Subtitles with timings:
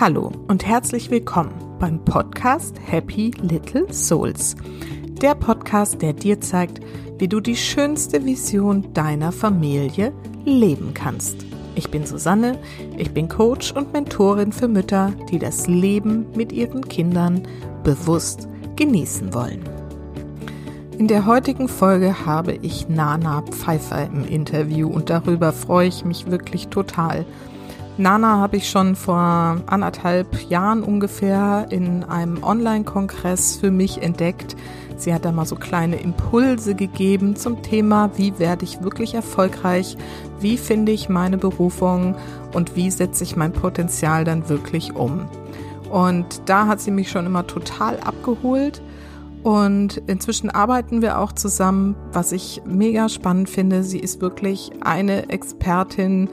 [0.00, 4.56] Hallo und herzlich willkommen beim Podcast Happy Little Souls.
[5.20, 6.80] Der Podcast, der dir zeigt,
[7.18, 10.14] wie du die schönste Vision deiner Familie
[10.46, 11.44] leben kannst.
[11.74, 12.58] Ich bin Susanne,
[12.96, 17.46] ich bin Coach und Mentorin für Mütter, die das Leben mit ihren Kindern
[17.84, 19.62] bewusst genießen wollen.
[20.96, 26.30] In der heutigen Folge habe ich Nana Pfeiffer im Interview und darüber freue ich mich
[26.30, 27.26] wirklich total.
[28.00, 34.56] Nana habe ich schon vor anderthalb Jahren ungefähr in einem Online-Kongress für mich entdeckt.
[34.96, 39.98] Sie hat da mal so kleine Impulse gegeben zum Thema, wie werde ich wirklich erfolgreich,
[40.40, 42.16] wie finde ich meine Berufung
[42.54, 45.28] und wie setze ich mein Potenzial dann wirklich um.
[45.90, 48.80] Und da hat sie mich schon immer total abgeholt.
[49.42, 53.82] Und inzwischen arbeiten wir auch zusammen, was ich mega spannend finde.
[53.82, 56.30] Sie ist wirklich eine Expertin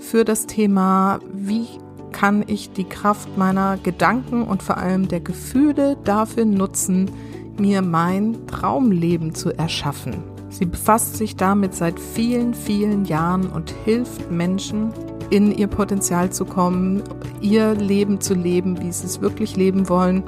[0.00, 1.66] für das Thema, wie
[2.12, 7.10] kann ich die Kraft meiner Gedanken und vor allem der Gefühle dafür nutzen,
[7.58, 10.22] mir mein Traumleben zu erschaffen.
[10.48, 14.92] Sie befasst sich damit seit vielen, vielen Jahren und hilft Menschen,
[15.30, 17.02] in ihr Potenzial zu kommen,
[17.40, 20.22] ihr Leben zu leben, wie sie es wirklich leben wollen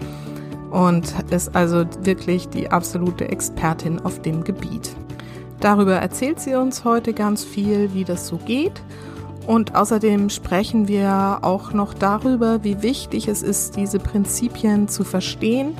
[0.70, 4.94] und ist also wirklich die absolute Expertin auf dem Gebiet.
[5.61, 8.83] Darüber erzählt sie uns heute ganz viel, wie das so geht
[9.46, 15.74] und außerdem sprechen wir auch noch darüber, wie wichtig es ist, diese Prinzipien zu verstehen,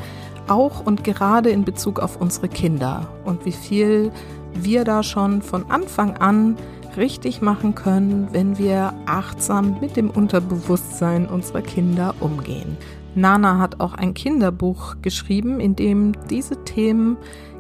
[0.49, 4.11] auch und gerade in Bezug auf unsere Kinder und wie viel
[4.55, 6.57] wir da schon von Anfang an
[6.97, 12.77] richtig machen können, wenn wir achtsam mit dem Unterbewusstsein unserer Kinder umgehen.
[13.15, 17.17] Nana hat auch ein Kinderbuch geschrieben, in dem diese Themen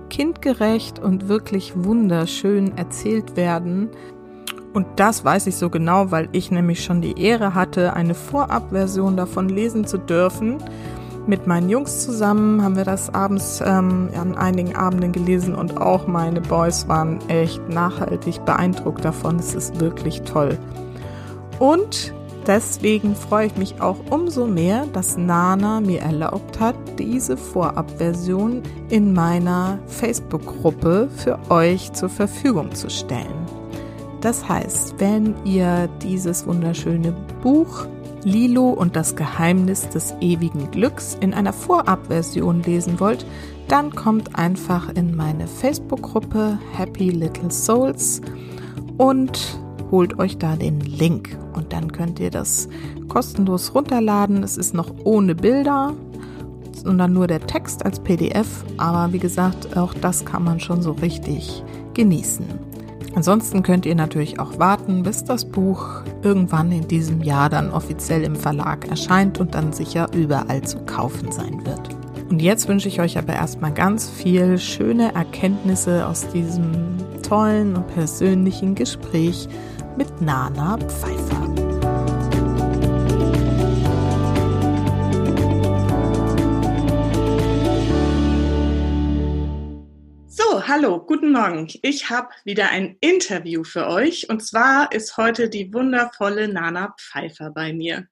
[0.08, 3.88] kindgerecht und wirklich wunderschön erzählt werden,
[4.72, 9.16] und das weiß ich so genau, weil ich nämlich schon die Ehre hatte, eine Vorabversion
[9.16, 10.58] davon lesen zu dürfen.
[11.26, 16.06] Mit meinen Jungs zusammen haben wir das abends ähm, an einigen Abenden gelesen und auch
[16.06, 19.36] meine Boys waren echt nachhaltig beeindruckt davon.
[19.38, 20.56] Es ist wirklich toll.
[21.58, 22.14] Und
[22.46, 29.12] deswegen freue ich mich auch umso mehr, dass Nana mir erlaubt hat, diese Vorabversion in
[29.12, 33.49] meiner Facebook-Gruppe für euch zur Verfügung zu stellen.
[34.20, 37.86] Das heißt, wenn ihr dieses wunderschöne Buch
[38.22, 43.24] Lilo und das Geheimnis des ewigen Glücks in einer Vorabversion lesen wollt,
[43.68, 48.20] dann kommt einfach in meine Facebook-Gruppe Happy Little Souls
[48.98, 49.58] und
[49.90, 52.68] holt euch da den Link und dann könnt ihr das
[53.08, 54.42] kostenlos runterladen.
[54.42, 55.94] Es ist noch ohne Bilder,
[56.74, 60.92] sondern nur der Text als PDF, aber wie gesagt, auch das kann man schon so
[60.92, 61.64] richtig
[61.94, 62.69] genießen.
[63.14, 68.22] Ansonsten könnt ihr natürlich auch warten, bis das Buch irgendwann in diesem Jahr dann offiziell
[68.22, 71.96] im Verlag erscheint und dann sicher überall zu kaufen sein wird.
[72.30, 77.88] Und jetzt wünsche ich euch aber erstmal ganz viel schöne Erkenntnisse aus diesem tollen und
[77.88, 79.48] persönlichen Gespräch
[79.96, 81.59] mit Nana Pfeiffer.
[90.70, 91.66] Hallo, guten Morgen.
[91.82, 97.50] Ich habe wieder ein Interview für euch und zwar ist heute die wundervolle Nana Pfeiffer
[97.50, 98.06] bei mir.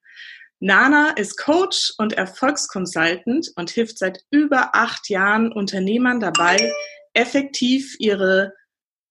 [0.58, 6.72] Nana ist Coach und Erfolgskonsultant und hilft seit über acht Jahren Unternehmern dabei,
[7.14, 8.54] effektiv ihre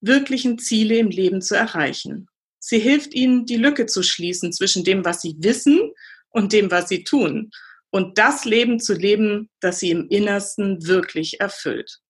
[0.02, 2.28] wirklichen Ziele im Leben zu erreichen.
[2.60, 5.94] Sie hilft ihnen, die Lücke zu schließen zwischen dem, was sie wissen
[6.28, 7.52] und dem, was sie tun
[7.92, 12.02] und das Leben zu leben, das sie im Innersten wirklich erfüllt.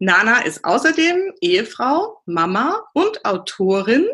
[0.00, 4.06] Nana ist außerdem Ehefrau, Mama und Autorin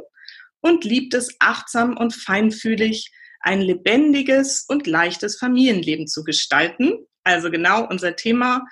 [0.60, 7.06] und liebt es achtsam und feinfühlig, ein lebendiges und leichtes Familienleben zu gestalten.
[7.22, 8.66] Also genau unser Thema.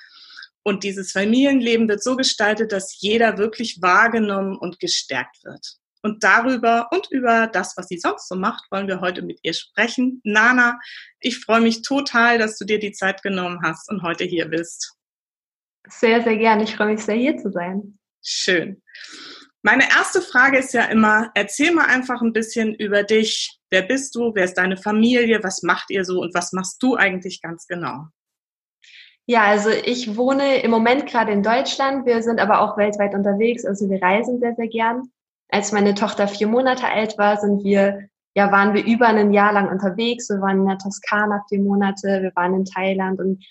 [0.64, 5.76] Und dieses Familienleben wird so gestaltet, dass jeder wirklich wahrgenommen und gestärkt wird.
[6.02, 9.54] Und darüber und über das, was sie sonst so macht, wollen wir heute mit ihr
[9.54, 10.20] sprechen.
[10.24, 10.80] Nana,
[11.20, 14.96] ich freue mich total, dass du dir die Zeit genommen hast und heute hier bist.
[15.88, 16.64] Sehr, sehr gerne.
[16.64, 17.98] Ich freue mich sehr, hier zu sein.
[18.22, 18.82] Schön.
[19.62, 23.58] Meine erste Frage ist ja immer, erzähl mal einfach ein bisschen über dich.
[23.70, 24.34] Wer bist du?
[24.34, 25.42] Wer ist deine Familie?
[25.42, 26.20] Was macht ihr so?
[26.20, 28.08] Und was machst du eigentlich ganz genau?
[29.26, 32.04] Ja, also ich wohne im Moment gerade in Deutschland.
[32.04, 33.64] Wir sind aber auch weltweit unterwegs.
[33.64, 35.04] Also wir reisen sehr, sehr gern.
[35.48, 39.54] Als meine Tochter vier Monate alt war, sind wir, ja, waren wir über ein Jahr
[39.54, 40.28] lang unterwegs.
[40.28, 42.20] Wir waren in der Toskana vier Monate.
[42.20, 43.42] Wir waren in Thailand und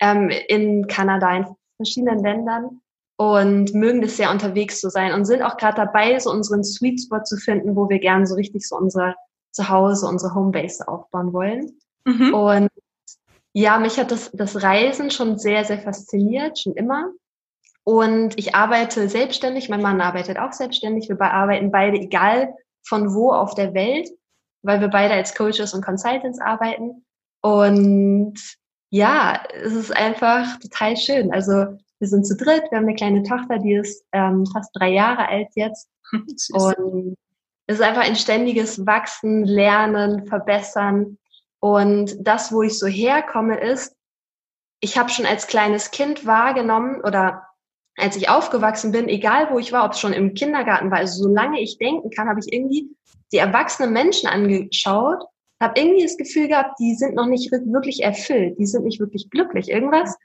[0.00, 2.80] ähm, in Kanada, verschiedenen Ländern
[3.16, 7.00] und mögen das sehr unterwegs zu sein und sind auch gerade dabei, so unseren Sweet
[7.00, 9.14] Spot zu finden, wo wir gerne so richtig so unser
[9.52, 11.78] Zuhause, unsere Homebase aufbauen wollen.
[12.04, 12.34] Mhm.
[12.34, 12.68] Und
[13.52, 17.12] ja, mich hat das, das Reisen schon sehr, sehr fasziniert, schon immer.
[17.84, 21.08] Und ich arbeite selbstständig, mein Mann arbeitet auch selbstständig.
[21.08, 24.08] Wir arbeiten beide, egal von wo auf der Welt,
[24.62, 27.04] weil wir beide als Coaches und Consultants arbeiten.
[27.40, 28.38] Und
[28.92, 31.32] ja, es ist einfach total schön.
[31.32, 34.90] Also wir sind zu dritt, wir haben eine kleine Tochter, die ist ähm, fast drei
[34.90, 35.88] Jahre alt jetzt.
[36.12, 37.16] und
[37.66, 41.16] es ist einfach ein ständiges Wachsen, Lernen, Verbessern.
[41.58, 43.96] Und das, wo ich so herkomme, ist,
[44.80, 47.46] ich habe schon als kleines Kind wahrgenommen oder
[47.96, 51.22] als ich aufgewachsen bin, egal wo ich war, ob es schon im Kindergarten war, also
[51.22, 52.94] solange ich denken kann, habe ich irgendwie
[53.32, 55.24] die erwachsenen Menschen angeschaut,
[55.62, 59.30] habe irgendwie das Gefühl gehabt, die sind noch nicht wirklich erfüllt, die sind nicht wirklich
[59.30, 59.70] glücklich.
[59.70, 60.16] Irgendwas,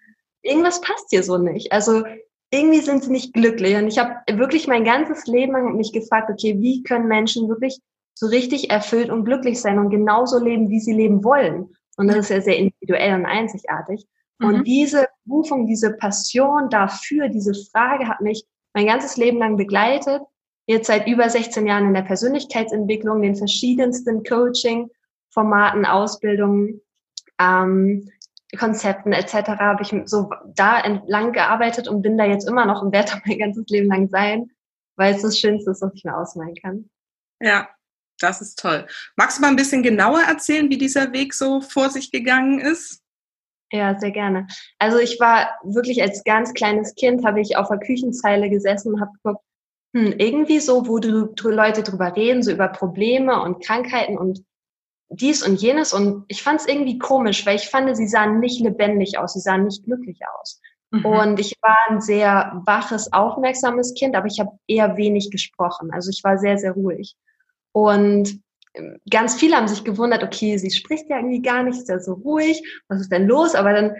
[0.41, 1.71] irgendwas passt hier so nicht.
[1.71, 2.03] Also
[2.51, 3.75] irgendwie sind sie nicht glücklich.
[3.75, 7.79] Und ich habe wirklich mein ganzes Leben lang mich gefragt, okay, wie können Menschen wirklich
[8.15, 11.69] so richtig erfüllt und glücklich sein und genauso leben, wie sie leben wollen?
[11.97, 14.05] Und das ist ja sehr individuell und einzigartig.
[14.39, 14.63] Und mhm.
[14.63, 20.21] diese Berufung, diese Passion dafür, diese Frage hat mich mein ganzes Leben lang begleitet.
[20.67, 24.23] Jetzt seit über 16 Jahren in der Persönlichkeitsentwicklung, den verschiedensten
[25.37, 26.81] Coaching-Formaten, Ausbildungen,
[27.39, 28.09] ähm,
[28.57, 29.33] Konzepten etc.
[29.59, 33.21] habe ich so da entlang gearbeitet und bin da jetzt immer noch und werde da
[33.25, 34.51] mein ganzes Leben lang sein,
[34.95, 36.89] weil es das Schönste ist, was ich mir ausmalen kann.
[37.39, 37.69] Ja,
[38.19, 38.87] das ist toll.
[39.15, 43.03] Magst du mal ein bisschen genauer erzählen, wie dieser Weg so vor sich gegangen ist?
[43.71, 44.47] Ja, sehr gerne.
[44.79, 49.01] Also ich war wirklich als ganz kleines Kind, habe ich auf der Küchenzeile gesessen und
[49.01, 49.43] habe geguckt,
[49.93, 54.43] hm, irgendwie so, wo du, Leute drüber reden, so über Probleme und Krankheiten und
[55.09, 55.93] dies und jenes.
[55.93, 59.39] Und ich fand es irgendwie komisch, weil ich fand, sie sahen nicht lebendig aus, sie
[59.39, 60.61] sahen nicht glücklich aus.
[60.91, 61.05] Mhm.
[61.05, 65.91] Und ich war ein sehr waches, aufmerksames Kind, aber ich habe eher wenig gesprochen.
[65.91, 67.15] Also ich war sehr, sehr ruhig.
[67.71, 68.41] Und
[69.09, 72.13] ganz viele haben sich gewundert, okay, sie spricht ja irgendwie gar nicht, ist ja so
[72.13, 73.55] ruhig, was ist denn los?
[73.55, 73.95] Aber dann,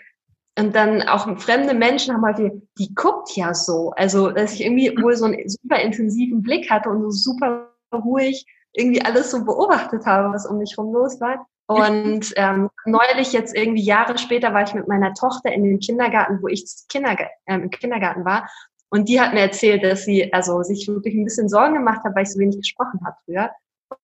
[0.57, 3.91] und dann auch fremde Menschen haben halt, die, die guckt ja so.
[3.91, 8.45] Also, dass ich irgendwie wohl so einen super intensiven Blick hatte und so super ruhig
[8.77, 11.47] irgendwie alles so beobachtet habe, was um mich herum los war.
[11.67, 16.41] Und ähm, neulich, jetzt irgendwie Jahre später, war ich mit meiner Tochter in den Kindergarten,
[16.41, 18.49] wo ich Kinderg äh, im Kindergarten war.
[18.89, 22.15] Und die hat mir erzählt, dass sie also sich wirklich ein bisschen Sorgen gemacht hat,
[22.15, 23.51] weil ich so wenig gesprochen habe früher.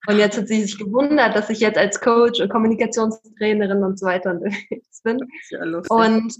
[0.07, 4.05] Und jetzt hat sie sich gewundert, dass ich jetzt als Coach und Kommunikationstrainerin und so
[4.05, 5.19] weiter unterwegs bin.
[5.49, 6.35] Ja und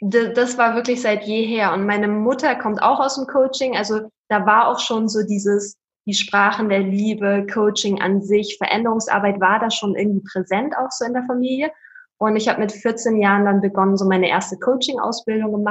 [0.00, 1.72] das war wirklich seit jeher.
[1.72, 3.76] Und meine Mutter kommt auch aus dem Coaching.
[3.76, 5.76] Also da war auch schon so dieses,
[6.06, 11.04] die Sprachen der Liebe, Coaching an sich, Veränderungsarbeit war da schon irgendwie präsent auch so
[11.04, 11.70] in der Familie.
[12.18, 15.64] Und ich habe mit 14 Jahren dann begonnen, so meine erste Coaching-Ausbildung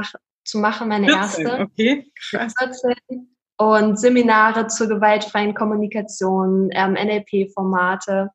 [0.44, 1.62] zu machen, meine 14, erste.
[1.62, 2.54] Okay, krass.
[2.57, 3.28] 14
[3.62, 8.31] und Seminare zur gewaltfreien Kommunikation, ähm, NLP-Formate,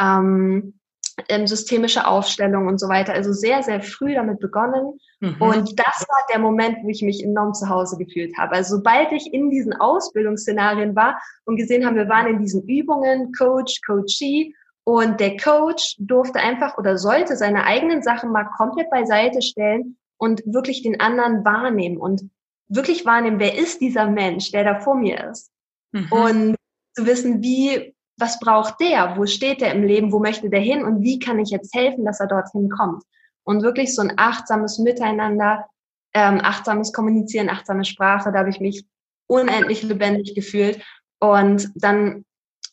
[0.00, 0.80] ähm,
[1.28, 3.12] ähm, systemische Aufstellung und so weiter.
[3.12, 4.98] Also sehr, sehr früh damit begonnen.
[5.20, 5.36] Mhm.
[5.38, 8.54] Und das war der Moment, wo ich mich enorm zu Hause gefühlt habe.
[8.56, 13.32] Also sobald ich in diesen Ausbildungsszenarien war und gesehen habe, wir waren in diesen Übungen,
[13.32, 14.52] Coach, Coachee,
[14.84, 20.42] und der Coach durfte einfach oder sollte seine eigenen Sachen mal komplett beiseite stellen und
[20.44, 21.96] wirklich den anderen wahrnehmen.
[21.96, 22.30] Und
[22.68, 25.50] wirklich wahrnehmen, wer ist dieser Mensch, der da vor mir ist.
[25.92, 26.12] Mhm.
[26.12, 26.56] Und
[26.92, 30.84] zu wissen, wie, was braucht der, wo steht der im Leben, wo möchte der hin
[30.84, 33.02] und wie kann ich jetzt helfen, dass er dorthin kommt.
[33.44, 35.66] Und wirklich so ein achtsames Miteinander,
[36.14, 38.86] ähm, achtsames Kommunizieren, achtsame Sprache, da habe ich mich
[39.26, 40.82] unendlich lebendig gefühlt.
[41.18, 42.24] Und dann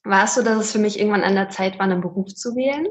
[0.03, 2.55] war es so, dass es für mich irgendwann an der Zeit war, einen Beruf zu
[2.55, 2.87] wählen,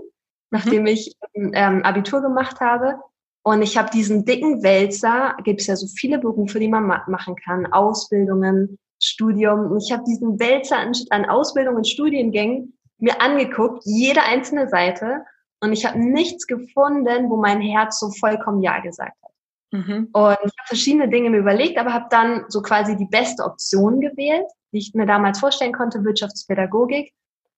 [0.51, 0.89] nachdem mhm.
[0.89, 2.99] ich ähm, Abitur gemacht habe
[3.43, 7.05] und ich habe diesen dicken Wälzer, gibt es ja so viele Berufe, die man ma
[7.07, 9.71] machen kann, Ausbildungen, Studium.
[9.71, 15.25] Und ich habe diesen Wälzer an, an Ausbildungen, Studiengängen mir angeguckt, jede einzelne Seite.
[15.61, 19.31] Und ich habe nichts gefunden, wo mein Herz so vollkommen Ja gesagt hat.
[19.73, 20.09] Mhm.
[20.13, 24.01] Und ich habe verschiedene Dinge mir überlegt, aber habe dann so quasi die beste Option
[24.01, 27.13] gewählt, die ich mir damals vorstellen konnte, Wirtschaftspädagogik,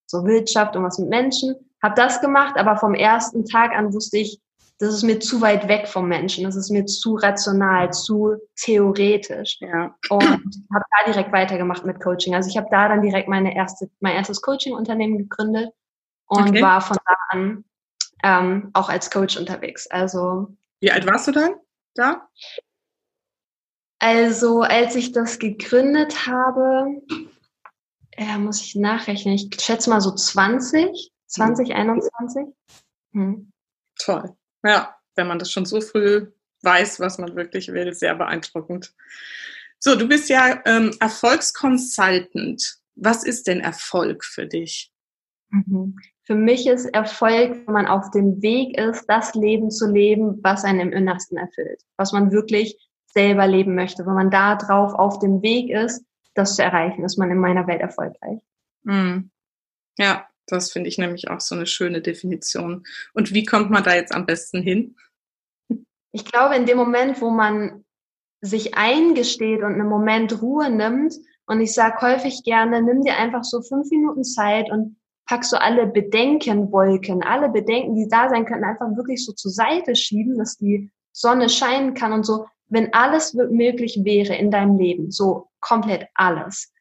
[0.06, 1.54] so Wirtschaft und was mit Menschen.
[1.82, 4.40] Habe das gemacht, aber vom ersten Tag an wusste ich,
[4.82, 9.58] das ist mir zu weit weg vom Menschen, das ist mir zu rational, zu theoretisch.
[9.60, 9.94] Ja.
[10.10, 12.34] Und habe da direkt weitergemacht mit Coaching.
[12.34, 15.70] Also ich habe da dann direkt meine erste, mein erstes Coaching-Unternehmen gegründet
[16.26, 16.62] und okay.
[16.62, 17.64] war von da an
[18.24, 19.86] ähm, auch als Coach unterwegs.
[19.86, 20.48] Also
[20.80, 21.54] wie alt warst du dann
[21.94, 22.28] da?
[24.00, 27.02] Also als ich das gegründet habe,
[28.10, 29.34] äh, muss ich nachrechnen.
[29.34, 32.46] Ich schätze mal so 20, 20, 21.
[33.12, 33.52] Hm.
[33.96, 34.36] Toll.
[34.62, 36.26] Ja, wenn man das schon so früh
[36.62, 38.94] weiß, was man wirklich will, sehr beeindruckend.
[39.78, 42.76] So, du bist ja ähm, Erfolgsconsultant.
[42.94, 44.92] Was ist denn Erfolg für dich?
[45.52, 45.96] Mhm.
[46.22, 50.64] für mich ist Erfolg, wenn man auf dem Weg ist, das Leben zu leben, was
[50.64, 52.76] einen im Innersten erfüllt, was man wirklich
[53.12, 54.06] selber leben möchte.
[54.06, 56.04] Wenn man da drauf auf dem Weg ist,
[56.34, 58.40] das zu erreichen, ist man in meiner Welt erfolgreich.
[58.84, 59.30] Mhm.
[59.98, 62.84] Ja, das finde ich nämlich auch so eine schöne Definition.
[63.14, 64.96] Und wie kommt man da jetzt am besten hin?
[66.12, 67.84] Ich glaube, in dem Moment, wo man
[68.40, 71.14] sich eingesteht und einen Moment Ruhe nimmt,
[71.46, 74.96] und ich sage häufig gerne, nimm dir einfach so fünf Minuten Zeit und
[75.26, 79.96] pack so alle Bedenkenwolken, alle Bedenken, die da sein könnten, einfach wirklich so zur Seite
[79.96, 85.10] schieben, dass die Sonne scheinen kann und so, wenn alles möglich wäre in deinem Leben,
[85.10, 86.72] so komplett alles,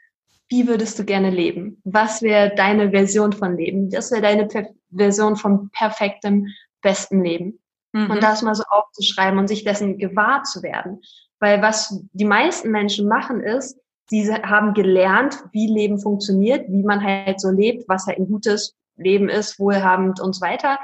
[0.51, 1.81] wie würdest du gerne leben?
[1.85, 3.89] Was wäre deine Version von Leben?
[3.89, 6.47] Das wäre deine per Version von perfektem,
[6.81, 7.59] besten Leben.
[7.93, 8.11] Mhm.
[8.11, 11.01] Und das mal so aufzuschreiben und sich dessen gewahr zu werden.
[11.39, 13.79] Weil was die meisten Menschen machen ist,
[14.09, 18.75] sie haben gelernt, wie Leben funktioniert, wie man halt so lebt, was halt ein gutes
[18.97, 20.79] Leben ist, wohlhabend und so weiter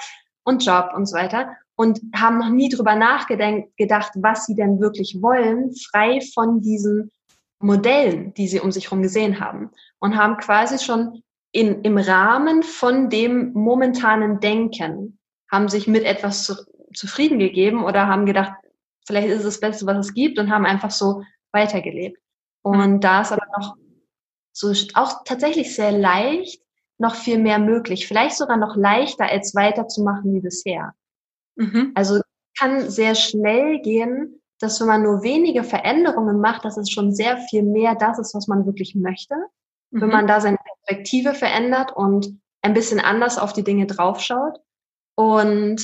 [0.45, 5.17] und Job und so weiter und haben noch nie drüber nachgedacht, was sie denn wirklich
[5.21, 7.11] wollen, frei von diesen
[7.59, 12.63] Modellen, die sie um sich herum gesehen haben und haben quasi schon in, im Rahmen
[12.63, 15.19] von dem momentanen Denken,
[15.51, 16.55] haben sich mit etwas zu,
[16.93, 18.53] zufrieden gegeben oder haben gedacht,
[19.05, 22.19] vielleicht ist es das Beste, was es gibt und haben einfach so weitergelebt.
[22.61, 23.75] Und da ist aber noch
[24.51, 26.61] so auch tatsächlich sehr leicht,
[26.97, 28.07] noch viel mehr möglich.
[28.07, 30.93] Vielleicht sogar noch leichter, als weiterzumachen wie bisher.
[31.55, 31.91] Mhm.
[31.95, 32.21] Also
[32.57, 37.37] kann sehr schnell gehen, dass wenn man nur wenige Veränderungen macht, dass es schon sehr
[37.37, 39.35] viel mehr das ist, was man wirklich möchte.
[39.91, 40.01] Mhm.
[40.01, 44.59] Wenn man da seine Perspektive verändert und ein bisschen anders auf die Dinge draufschaut.
[45.15, 45.81] Und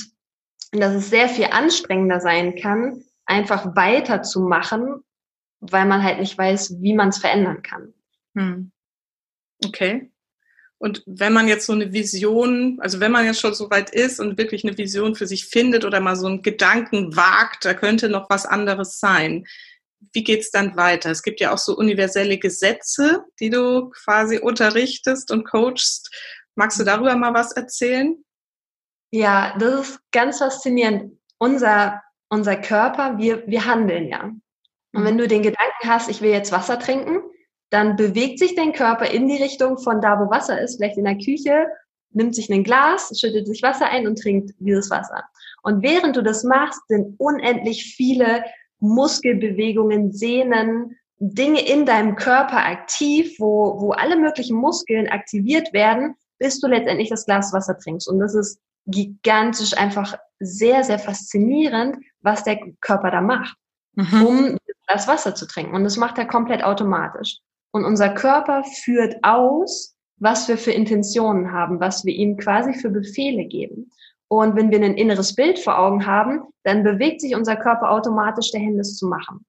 [0.72, 5.02] dass es sehr viel anstrengender sein kann, einfach weiterzumachen,
[5.60, 7.94] weil man halt nicht weiß, wie man es verändern kann.
[8.34, 8.72] Hm.
[9.64, 10.10] Okay.
[10.84, 14.20] Und wenn man jetzt so eine Vision, also wenn man jetzt schon so weit ist
[14.20, 18.10] und wirklich eine Vision für sich findet oder mal so einen Gedanken wagt, da könnte
[18.10, 19.46] noch was anderes sein.
[20.12, 21.10] Wie geht's dann weiter?
[21.10, 26.14] Es gibt ja auch so universelle Gesetze, die du quasi unterrichtest und coachst.
[26.54, 28.22] Magst du darüber mal was erzählen?
[29.10, 31.18] Ja, das ist ganz faszinierend.
[31.38, 34.24] Unser, unser Körper, wir, wir handeln ja.
[34.92, 37.22] Und wenn du den Gedanken hast, ich will jetzt Wasser trinken,
[37.74, 41.04] dann bewegt sich dein Körper in die Richtung von da, wo Wasser ist, vielleicht in
[41.04, 41.66] der Küche,
[42.12, 45.24] nimmt sich ein Glas, schüttet sich Wasser ein und trinkt dieses Wasser.
[45.64, 48.44] Und während du das machst, sind unendlich viele
[48.78, 56.60] Muskelbewegungen, Sehnen, Dinge in deinem Körper aktiv, wo, wo alle möglichen Muskeln aktiviert werden, bis
[56.60, 58.06] du letztendlich das Glas Wasser trinkst.
[58.06, 63.56] Und das ist gigantisch einfach sehr, sehr faszinierend, was der Körper da macht,
[63.94, 64.26] mhm.
[64.26, 65.74] um das Wasser zu trinken.
[65.74, 67.40] Und das macht er komplett automatisch.
[67.74, 72.88] Und unser Körper führt aus, was wir für Intentionen haben, was wir ihm quasi für
[72.88, 73.90] Befehle geben.
[74.28, 78.52] Und wenn wir ein inneres Bild vor Augen haben, dann bewegt sich unser Körper automatisch
[78.52, 79.44] dahin, das zu machen.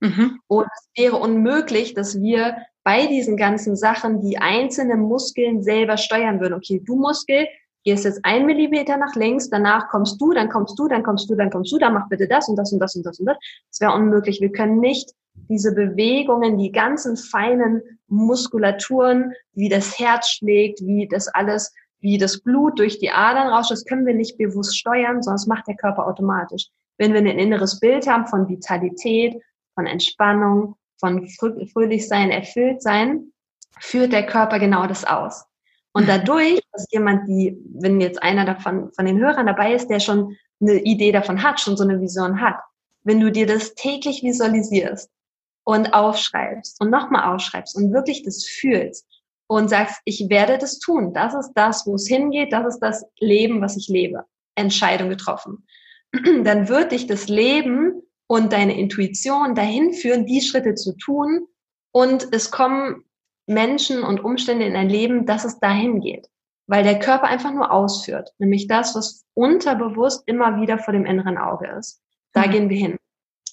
[0.00, 0.40] Mhm.
[0.48, 6.40] Und es wäre unmöglich, dass wir bei diesen ganzen Sachen die einzelnen Muskeln selber steuern
[6.40, 6.54] würden.
[6.54, 7.46] Okay, du Muskel,
[7.88, 11.34] gehst jetzt ein Millimeter nach links, danach kommst du, dann kommst du, dann kommst du,
[11.34, 13.38] dann kommst du, dann mach bitte das und das und das und das und das.
[13.70, 14.40] Das wäre unmöglich.
[14.40, 15.14] Wir können nicht
[15.48, 22.42] diese Bewegungen, die ganzen feinen Muskulaturen, wie das Herz schlägt, wie das alles, wie das
[22.42, 26.06] Blut durch die Adern rauscht, das können wir nicht bewusst steuern, das macht der Körper
[26.06, 26.66] automatisch.
[26.98, 29.40] Wenn wir ein inneres Bild haben von Vitalität,
[29.74, 31.26] von Entspannung, von
[31.72, 33.32] fröhlich sein, erfüllt sein,
[33.80, 35.47] führt der Körper genau das aus.
[35.92, 40.00] Und dadurch, dass jemand, die, wenn jetzt einer davon, von den Hörern dabei ist, der
[40.00, 42.56] schon eine Idee davon hat, schon so eine Vision hat,
[43.02, 45.10] wenn du dir das täglich visualisierst,
[45.68, 49.06] und aufschreibst und nochmal aufschreibst und wirklich das fühlst
[49.48, 51.12] und sagst, ich werde das tun.
[51.12, 52.54] Das ist das, wo es hingeht.
[52.54, 54.24] Das ist das Leben, was ich lebe.
[54.54, 55.66] Entscheidung getroffen.
[56.42, 61.46] Dann wird dich das Leben und deine Intuition dahin führen, die Schritte zu tun.
[61.92, 63.04] Und es kommen
[63.48, 66.28] Menschen und Umstände in dein Leben, dass es dahin geht.
[66.66, 68.32] Weil der Körper einfach nur ausführt.
[68.38, 72.02] Nämlich das, was unterbewusst immer wieder vor dem inneren Auge ist.
[72.32, 72.50] Da mhm.
[72.50, 72.96] gehen wir hin.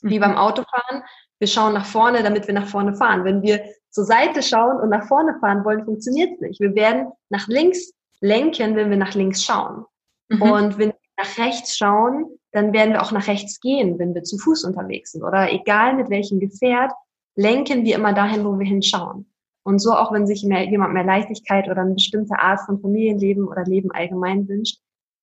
[0.02, 1.04] Wie beim Autofahren
[1.40, 3.24] wir schauen nach vorne, damit wir nach vorne fahren.
[3.24, 6.60] Wenn wir zur Seite schauen und nach vorne fahren wollen, funktioniert es nicht.
[6.60, 9.86] Wir werden nach links lenken, wenn wir nach links schauen.
[10.30, 10.42] Mhm.
[10.42, 14.24] Und wenn wir nach rechts schauen, dann werden wir auch nach rechts gehen, wenn wir
[14.24, 15.24] zu Fuß unterwegs sind.
[15.24, 16.92] Oder egal mit welchem Gefährt,
[17.36, 19.30] lenken wir immer dahin, wo wir hinschauen.
[19.66, 23.48] Und so auch, wenn sich mehr, jemand mehr Leichtigkeit oder eine bestimmte Art von Familienleben
[23.48, 24.80] oder Leben allgemein wünscht,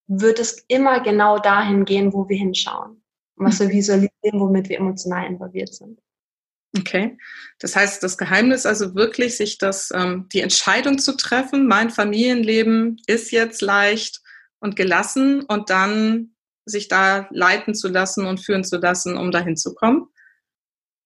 [0.08, 3.02] wird es immer genau dahin gehen, wo wir hinschauen
[3.36, 6.00] und was wir visualisieren, womit wir emotional involviert sind.
[6.76, 7.18] Okay,
[7.60, 13.00] das heißt, das Geheimnis also wirklich, sich das, ähm, die Entscheidung zu treffen, mein Familienleben
[13.06, 14.22] ist jetzt leicht
[14.58, 16.34] und gelassen und dann
[16.64, 20.08] sich da leiten zu lassen und führen zu lassen, um dahin zu kommen.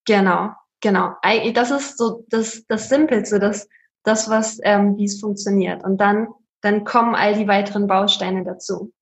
[0.07, 1.15] Genau, genau.
[1.55, 3.69] Das ist so das, das Simpelste, das,
[4.03, 5.85] das was, ähm, wie es funktioniert.
[5.85, 6.29] Und dann,
[6.61, 8.93] dann kommen all die weiteren Bausteine dazu.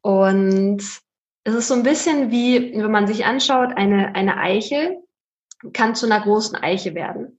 [0.00, 0.82] Und
[1.44, 4.98] es ist so ein bisschen wie, wenn man sich anschaut, eine, eine Eichel,
[5.72, 7.38] kann zu einer großen Eiche werden.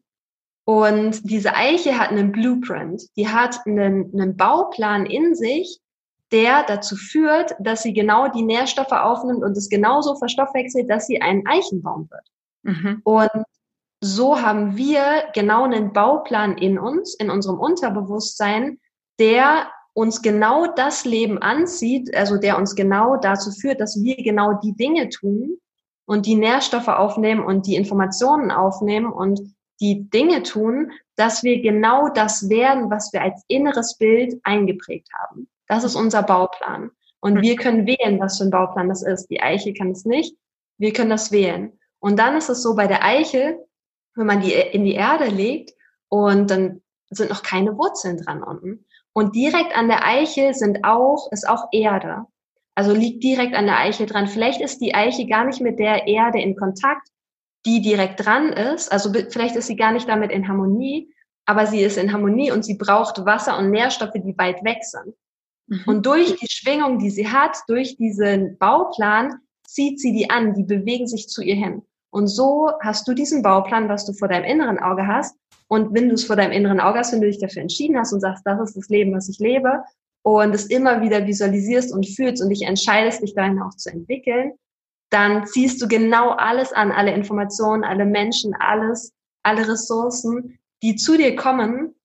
[0.65, 5.79] Und diese Eiche hat einen Blueprint, die hat einen, einen Bauplan in sich,
[6.31, 11.21] der dazu führt, dass sie genau die Nährstoffe aufnimmt und es genauso verstoffwechselt, dass sie
[11.21, 12.25] ein Eichenbaum wird.
[12.63, 13.01] Mhm.
[13.03, 13.29] Und
[14.05, 18.79] so haben wir genau einen Bauplan in uns, in unserem Unterbewusstsein,
[19.19, 24.59] der uns genau das Leben anzieht, also der uns genau dazu führt, dass wir genau
[24.61, 25.57] die Dinge tun,
[26.05, 29.41] und die Nährstoffe aufnehmen und die Informationen aufnehmen und
[29.81, 35.49] die Dinge tun, dass wir genau das werden, was wir als inneres Bild eingeprägt haben.
[35.67, 36.91] Das ist unser Bauplan.
[37.19, 39.27] Und wir können wählen, was für ein Bauplan das ist.
[39.27, 40.37] Die Eiche kann es nicht.
[40.77, 41.77] Wir können das wählen.
[41.99, 43.57] Und dann ist es so bei der Eiche,
[44.15, 45.73] wenn man die in die Erde legt
[46.09, 48.85] und dann sind noch keine Wurzeln dran unten.
[49.13, 52.25] Und direkt an der Eiche sind auch, ist auch Erde.
[52.75, 54.27] Also liegt direkt an der Eiche dran.
[54.27, 57.07] Vielleicht ist die Eiche gar nicht mit der Erde in Kontakt,
[57.65, 58.91] die direkt dran ist.
[58.91, 61.09] Also vielleicht ist sie gar nicht damit in Harmonie,
[61.45, 65.15] aber sie ist in Harmonie und sie braucht Wasser und Nährstoffe, die weit weg sind.
[65.67, 65.83] Mhm.
[65.85, 70.63] Und durch die Schwingung, die sie hat, durch diesen Bauplan, zieht sie die an, die
[70.63, 71.81] bewegen sich zu ihr hin.
[72.15, 75.37] Und so hast du diesen Bauplan, was du vor deinem inneren Auge hast.
[75.67, 78.13] Und wenn du es vor deinem inneren Auge hast, wenn du dich dafür entschieden hast
[78.13, 79.83] und sagst, das ist das Leben, was ich lebe,
[80.21, 84.53] und es immer wieder visualisierst und fühlst und dich entscheidest, dich dahin auch zu entwickeln,
[85.09, 89.11] dann ziehst du genau alles an, alle Informationen, alle Menschen, alles,
[89.43, 91.95] alle Ressourcen, die zu dir kommen,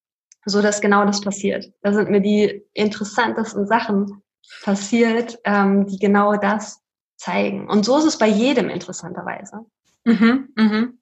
[0.45, 1.73] so dass genau das passiert.
[1.83, 4.25] Da sind mir die interessantesten Sachen
[4.65, 6.80] passiert, ähm, die genau das
[7.17, 7.71] zeigen.
[7.71, 9.67] Und so ist es bei jedem interessanterweise.
[10.04, 11.00] Mhm, mhm.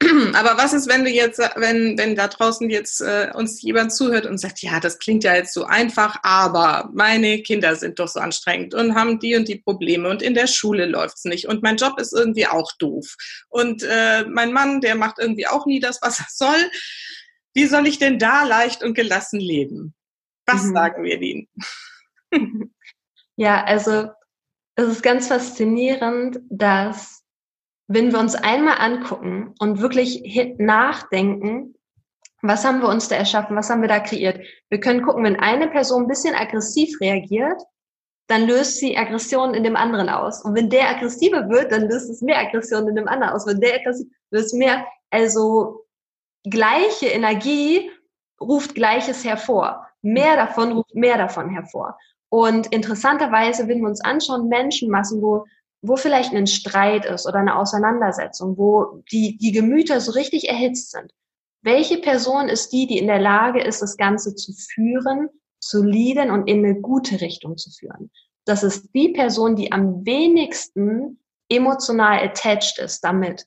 [0.34, 4.26] Aber was ist, wenn du jetzt, wenn, wenn da draußen jetzt äh, uns jemand zuhört
[4.26, 8.20] und sagt, ja, das klingt ja jetzt so einfach, aber meine Kinder sind doch so
[8.20, 11.76] anstrengend und haben die und die Probleme und in der Schule läuft's nicht und mein
[11.76, 13.16] Job ist irgendwie auch doof
[13.48, 16.70] und äh, mein Mann, der macht irgendwie auch nie das, was er soll.
[17.54, 19.94] Wie soll ich denn da leicht und gelassen leben?
[20.46, 20.74] Was mhm.
[20.74, 21.48] sagen wir denen?
[23.40, 24.10] Ja, also
[24.74, 27.22] es ist ganz faszinierend, dass
[27.88, 30.22] wenn wir uns einmal angucken und wirklich
[30.58, 31.74] nachdenken,
[32.42, 34.40] was haben wir uns da erschaffen, was haben wir da kreiert?
[34.68, 37.60] Wir können gucken, wenn eine Person ein bisschen aggressiv reagiert,
[38.28, 40.44] dann löst sie Aggression in dem anderen aus.
[40.44, 43.46] Und wenn der aggressiver wird, dann löst es mehr Aggression in dem anderen aus.
[43.46, 45.86] Wenn der aggressiv löst mehr, also
[46.44, 47.90] gleiche Energie
[48.38, 49.86] ruft Gleiches hervor.
[50.02, 51.98] Mehr davon ruft mehr davon hervor.
[52.28, 55.46] Und interessanterweise, wenn wir uns anschauen, Menschenmassen, wo
[55.82, 60.90] wo vielleicht ein Streit ist oder eine Auseinandersetzung, wo die, die Gemüter so richtig erhitzt
[60.90, 61.12] sind.
[61.62, 65.28] Welche Person ist die, die in der Lage ist, das Ganze zu führen,
[65.60, 68.10] zu leaden und in eine gute Richtung zu führen?
[68.44, 73.46] Das ist die Person, die am wenigsten emotional attached ist damit,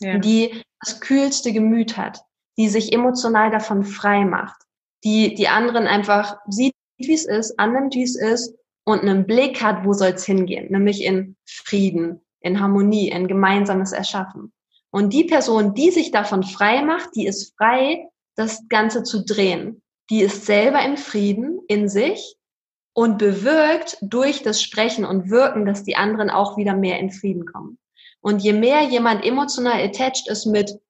[0.00, 0.18] ja.
[0.18, 2.22] die das kühlste Gemüt hat,
[2.58, 4.60] die sich emotional davon frei macht,
[5.04, 8.54] die die anderen einfach sieht, wie es ist, annimmt, wie es ist
[8.84, 13.92] und einen Blick hat, wo soll es hingehen, nämlich in Frieden, in Harmonie, in gemeinsames
[13.92, 14.52] Erschaffen.
[14.90, 19.82] Und die Person, die sich davon frei macht, die ist frei, das Ganze zu drehen.
[20.08, 22.36] Die ist selber im Frieden in sich
[22.92, 27.46] und bewirkt durch das Sprechen und Wirken, dass die anderen auch wieder mehr in Frieden
[27.46, 27.78] kommen.
[28.20, 30.80] Und je mehr jemand emotional attached ist mit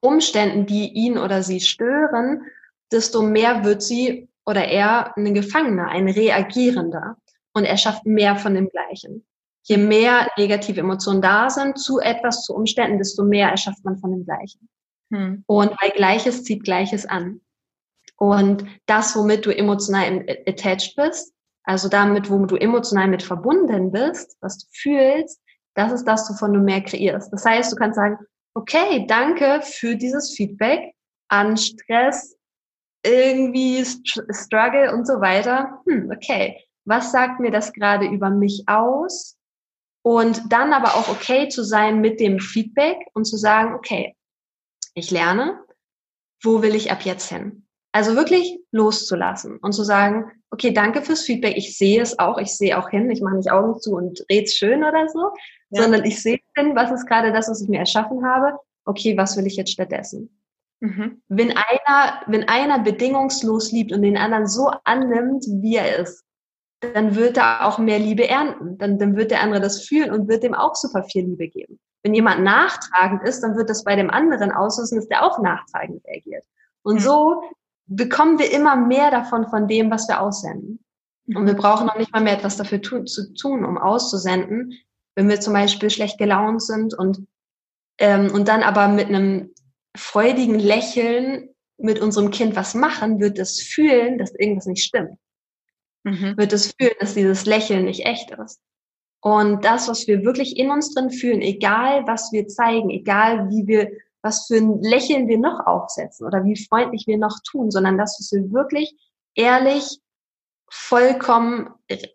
[0.00, 2.42] Umständen, die ihn oder sie stören,
[2.90, 7.16] desto mehr wird sie oder er ein Gefangener, ein Reagierender
[7.56, 9.26] und er schafft mehr von dem Gleichen.
[9.62, 14.10] Je mehr negative Emotionen da sind zu etwas, zu Umständen, desto mehr erschafft man von
[14.10, 14.68] dem Gleichen.
[15.10, 15.42] Hm.
[15.46, 17.40] Und weil Gleiches zieht Gleiches an.
[18.18, 21.32] Und das, womit du emotional attached bist,
[21.64, 25.40] also damit, womit du emotional mit verbunden bist, was du fühlst,
[25.74, 27.32] das ist das, wovon du mehr kreierst.
[27.32, 28.18] Das heißt, du kannst sagen,
[28.52, 30.94] okay, danke für dieses Feedback
[31.28, 32.36] an Stress,
[33.02, 35.80] irgendwie Struggle und so weiter.
[35.86, 39.36] Hm, okay, was sagt mir das gerade über mich aus?
[40.02, 44.14] Und dann aber auch okay zu sein mit dem Feedback und zu sagen, okay,
[44.94, 45.60] ich lerne,
[46.42, 47.66] wo will ich ab jetzt hin?
[47.92, 52.54] Also wirklich loszulassen und zu sagen, okay, danke fürs Feedback, ich sehe es auch, ich
[52.56, 55.30] sehe auch hin, ich mache nicht Augen zu und red's schön oder so,
[55.70, 55.82] ja.
[55.82, 58.58] sondern ich sehe hin, was ist gerade das, was ich mir erschaffen habe.
[58.84, 60.40] okay, was will ich jetzt stattdessen?
[60.80, 61.22] Mhm.
[61.28, 66.25] Wenn einer, wenn einer bedingungslos liebt und den anderen so annimmt, wie er ist,
[66.94, 68.78] dann wird er auch mehr Liebe ernten.
[68.78, 71.78] Dann, dann wird der andere das fühlen und wird dem auch super viel Liebe geben.
[72.02, 76.04] Wenn jemand nachtragend ist, dann wird das bei dem anderen auslösen, dass der auch nachtragend
[76.06, 76.44] reagiert.
[76.82, 77.00] Und mhm.
[77.00, 77.42] so
[77.86, 80.84] bekommen wir immer mehr davon, von dem, was wir aussenden.
[81.26, 81.58] Und wir mhm.
[81.58, 84.72] brauchen noch nicht mal mehr etwas dafür tu zu tun, um auszusenden.
[85.14, 87.26] Wenn wir zum Beispiel schlecht gelaunt sind und,
[87.98, 89.52] ähm, und dann aber mit einem
[89.96, 95.18] freudigen Lächeln mit unserem Kind was machen, wird es fühlen, dass irgendwas nicht stimmt.
[96.06, 96.36] Mhm.
[96.36, 98.60] Wird es fühlen, dass dieses Lächeln nicht echt ist.
[99.20, 103.66] Und das, was wir wirklich in uns drin fühlen, egal was wir zeigen, egal wie
[103.66, 103.90] wir,
[104.22, 108.16] was für ein Lächeln wir noch aufsetzen oder wie freundlich wir noch tun, sondern das,
[108.20, 108.94] was wir wirklich
[109.34, 110.00] ehrlich
[110.70, 111.70] vollkommen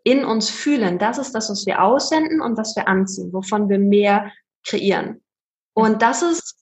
[0.06, 0.98] in uns fühlen.
[0.98, 4.32] Das ist das, was wir aussenden und was wir anziehen, wovon wir mehr
[4.64, 5.22] kreieren.
[5.74, 6.56] Und das ist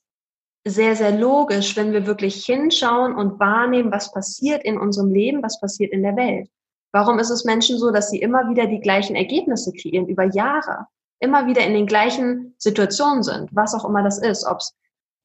[0.65, 5.59] sehr, sehr logisch, wenn wir wirklich hinschauen und wahrnehmen, was passiert in unserem Leben, was
[5.59, 6.49] passiert in der Welt.
[6.91, 10.87] Warum ist es Menschen so, dass sie immer wieder die gleichen Ergebnisse kreieren über Jahre?
[11.19, 14.45] Immer wieder in den gleichen Situationen sind, was auch immer das ist.
[14.45, 14.73] Ob es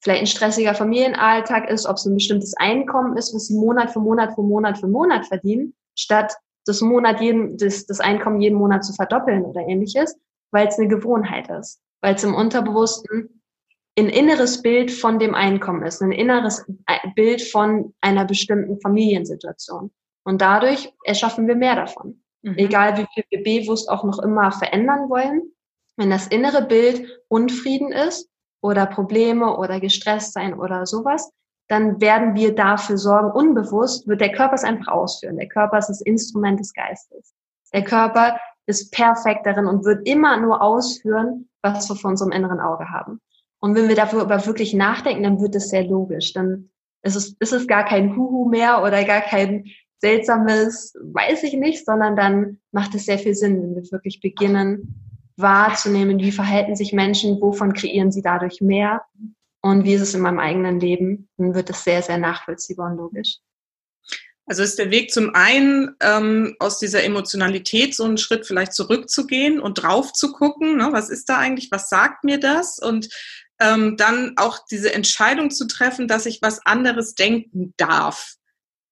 [0.01, 3.99] vielleicht ein stressiger Familienalltag ist, ob es ein bestimmtes Einkommen ist, was sie Monat für
[3.99, 8.83] Monat für Monat für Monat verdienen, statt das Monat jeden, das, das Einkommen jeden Monat
[8.83, 10.15] zu verdoppeln oder ähnliches,
[10.51, 13.41] weil es eine Gewohnheit ist, weil es im Unterbewussten
[13.97, 16.65] ein inneres Bild von dem Einkommen ist, ein inneres
[17.15, 19.91] Bild von einer bestimmten Familiensituation.
[20.25, 22.21] Und dadurch erschaffen wir mehr davon.
[22.41, 22.57] Mhm.
[22.57, 25.43] Egal wie viel wir bewusst auch noch immer verändern wollen.
[25.95, 28.29] Wenn das innere Bild Unfrieden ist
[28.61, 31.31] oder Probleme oder gestresst sein oder sowas,
[31.67, 35.37] dann werden wir dafür sorgen, unbewusst wird der Körper es einfach ausführen.
[35.37, 37.33] Der Körper ist das Instrument des Geistes.
[37.73, 42.59] Der Körper ist perfekt darin und wird immer nur ausführen, was wir vor unserem inneren
[42.59, 43.19] Auge haben.
[43.59, 46.33] Und wenn wir dafür aber wirklich nachdenken, dann wird es sehr logisch.
[46.33, 46.69] Dann
[47.01, 49.65] ist es, ist es gar kein Huhu mehr oder gar kein
[49.99, 55.01] seltsames, weiß ich nicht, sondern dann macht es sehr viel Sinn, wenn wir wirklich beginnen
[55.37, 59.01] wahrzunehmen, wie verhalten sich Menschen, wovon kreieren sie dadurch mehr
[59.61, 62.97] und wie ist es in meinem eigenen Leben, dann wird es sehr, sehr nachvollziehbar und
[62.97, 63.39] logisch.
[64.47, 69.59] Also ist der Weg zum einen ähm, aus dieser Emotionalität so einen Schritt vielleicht zurückzugehen
[69.59, 73.09] und drauf zu gucken, ne, was ist da eigentlich, was sagt mir das und
[73.59, 78.35] ähm, dann auch diese Entscheidung zu treffen, dass ich was anderes denken darf.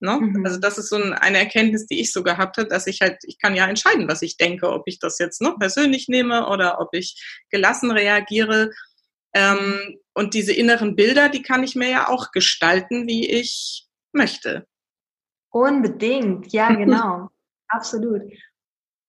[0.03, 0.19] Ne?
[0.19, 0.45] Mhm.
[0.45, 3.39] Also das ist so eine Erkenntnis, die ich so gehabt habe, dass ich halt, ich
[3.39, 6.89] kann ja entscheiden, was ich denke, ob ich das jetzt ne, persönlich nehme oder ob
[6.91, 8.71] ich gelassen reagiere.
[9.33, 14.67] Ähm, und diese inneren Bilder, die kann ich mir ja auch gestalten, wie ich möchte.
[15.49, 17.29] Unbedingt, ja, genau.
[17.69, 18.23] Absolut.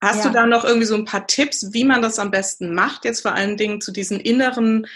[0.01, 0.31] Hast ja.
[0.31, 3.23] du da noch irgendwie so ein paar Tipps, wie man das am besten macht, jetzt
[3.23, 4.87] vor allen Dingen zu diesen inneren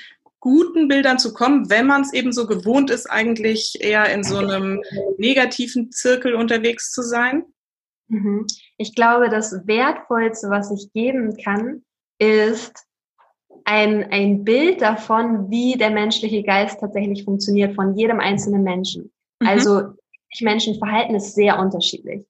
[0.41, 4.39] guten Bildern zu kommen, wenn man es eben so gewohnt ist, eigentlich eher in so
[4.39, 4.83] einem
[5.19, 7.45] negativen Zirkel unterwegs zu sein?
[8.09, 8.47] Mhm.
[8.77, 11.83] Ich glaube, das Wertvollste, was ich geben kann,
[12.19, 12.87] ist
[13.65, 19.13] ein, ein Bild davon, wie der menschliche Geist tatsächlich funktioniert von jedem einzelnen Menschen.
[19.41, 19.49] Mhm.
[19.49, 19.83] Also
[20.41, 22.25] Menschen verhalten ist sehr unterschiedlich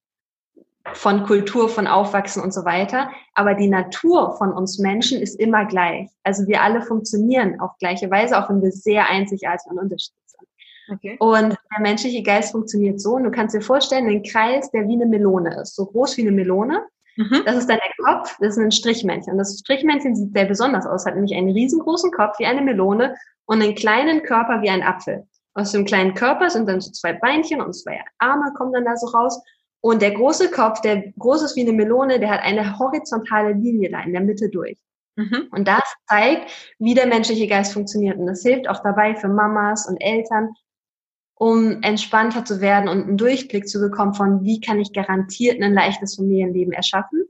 [0.95, 3.11] von Kultur, von Aufwachsen und so weiter.
[3.35, 6.09] Aber die Natur von uns Menschen ist immer gleich.
[6.23, 10.49] Also wir alle funktionieren auf gleiche Weise, auch wenn wir sehr einzigartig und unterschiedlich sind.
[10.91, 11.17] Okay.
[11.19, 13.15] Und der menschliche Geist funktioniert so.
[13.15, 16.23] Und du kannst dir vorstellen, einen Kreis, der wie eine Melone ist, so groß wie
[16.23, 16.85] eine Melone.
[17.17, 17.43] Mhm.
[17.45, 19.33] Das ist dann der Kopf, das ist ein Strichmännchen.
[19.33, 23.17] Und das Strichmännchen sieht sehr besonders aus, hat nämlich einen riesengroßen Kopf wie eine Melone
[23.45, 25.27] und einen kleinen Körper wie ein Apfel.
[25.55, 28.97] Aus dem kleinen Körper sind dann so zwei Beinchen und zwei Arme kommen dann da
[28.97, 29.43] so raus.
[29.81, 33.91] Und der große Kopf, der groß ist wie eine Melone, der hat eine horizontale Linie
[33.91, 34.79] da in der Mitte durch.
[35.17, 35.49] Mhm.
[35.51, 38.19] Und das zeigt, wie der menschliche Geist funktioniert.
[38.19, 40.51] Und das hilft auch dabei für Mamas und Eltern,
[41.35, 45.75] um entspannter zu werden und einen Durchblick zu bekommen von, wie kann ich garantiert ein
[45.75, 47.25] leichtes Familienleben erschaffen,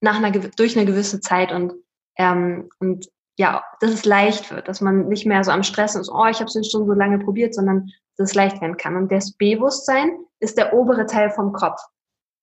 [0.00, 1.74] nach einer, durch eine gewisse Zeit und,
[2.16, 6.10] ähm, und ja, dass es leicht wird, dass man nicht mehr so am Stress ist,
[6.10, 8.96] oh, ich habe es schon so lange probiert, sondern dass es leicht werden kann.
[8.96, 11.80] Und das Bewusstsein ist der obere Teil vom Kopf.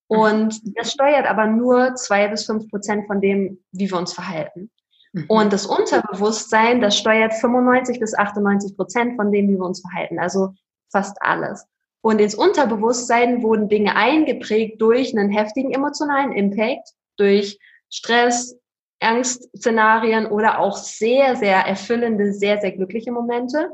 [0.10, 0.18] Mhm.
[0.18, 4.72] Und das steuert aber nur zwei bis fünf Prozent von dem, wie wir uns verhalten.
[5.14, 5.26] Mhm.
[5.28, 10.20] Und das Unterbewusstsein, das steuert 95 bis 98 Prozent von dem, wie wir uns verhalten.
[10.20, 10.54] Also
[10.92, 11.66] fast alles.
[12.02, 18.58] Und ins Unterbewusstsein wurden Dinge eingeprägt durch einen heftigen emotionalen Impact, durch Stress,
[19.02, 23.70] Angstszenarien oder auch sehr, sehr erfüllende, sehr, sehr glückliche Momente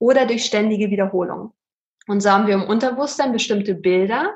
[0.00, 1.52] oder durch ständige Wiederholung.
[2.08, 4.34] Und so haben wir im Unterbewusstsein bestimmte Bilder,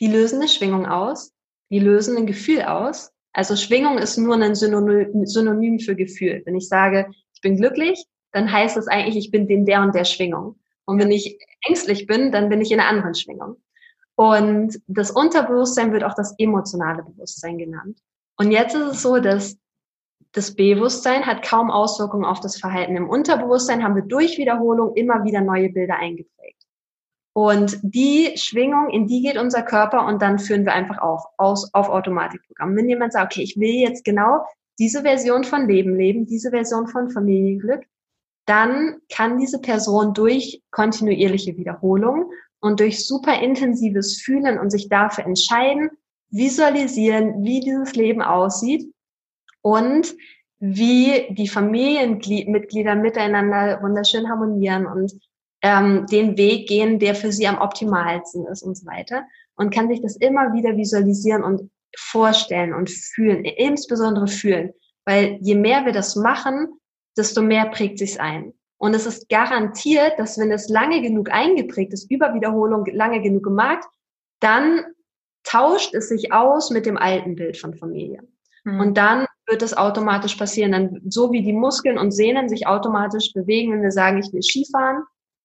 [0.00, 1.34] die lösen eine Schwingung aus,
[1.70, 3.12] die lösen ein Gefühl aus.
[3.34, 6.42] Also Schwingung ist nur ein Synonym für Gefühl.
[6.46, 9.94] Wenn ich sage, ich bin glücklich, dann heißt es eigentlich, ich bin in der und
[9.94, 10.58] der Schwingung.
[10.84, 13.56] Und wenn ich ängstlich bin, dann bin ich in einer anderen Schwingung.
[14.14, 17.98] Und das Unterbewusstsein wird auch das emotionale Bewusstsein genannt.
[18.36, 19.56] Und jetzt ist es so, dass
[20.32, 22.96] das Bewusstsein hat kaum Auswirkungen auf das Verhalten.
[22.96, 26.62] Im Unterbewusstsein haben wir durch Wiederholung immer wieder neue Bilder eingeprägt.
[27.34, 31.72] Und die Schwingung, in die geht unser Körper und dann führen wir einfach auf, aus,
[31.74, 32.76] auf Automatikprogramm.
[32.76, 34.44] Wenn jemand sagt, okay, ich will jetzt genau
[34.78, 37.84] diese Version von Leben leben, diese Version von Familienglück,
[38.46, 45.24] dann kann diese Person durch kontinuierliche Wiederholung und durch super intensives Fühlen und sich dafür
[45.24, 45.90] entscheiden,
[46.30, 48.92] visualisieren, wie dieses Leben aussieht
[49.62, 50.14] und
[50.58, 55.12] wie die Familienmitglieder miteinander wunderschön harmonieren und
[55.62, 59.24] ähm, den Weg gehen, der für sie am optimalsten ist und so weiter.
[59.56, 64.72] Und kann sich das immer wieder visualisieren und vorstellen und fühlen, insbesondere fühlen.
[65.04, 66.68] Weil je mehr wir das machen,
[67.16, 68.52] desto mehr prägt sich's ein.
[68.78, 73.44] Und es ist garantiert, dass wenn es lange genug eingeprägt ist, über Wiederholung lange genug
[73.44, 73.84] gemacht,
[74.40, 74.84] dann
[75.44, 78.22] tauscht es sich aus mit dem alten Bild von Familie.
[78.64, 78.80] Mhm.
[78.80, 80.72] Und dann wird es automatisch passieren.
[80.72, 84.42] Dann, so wie die Muskeln und Sehnen sich automatisch bewegen, wenn wir sagen, ich will
[84.42, 85.02] Skifahren,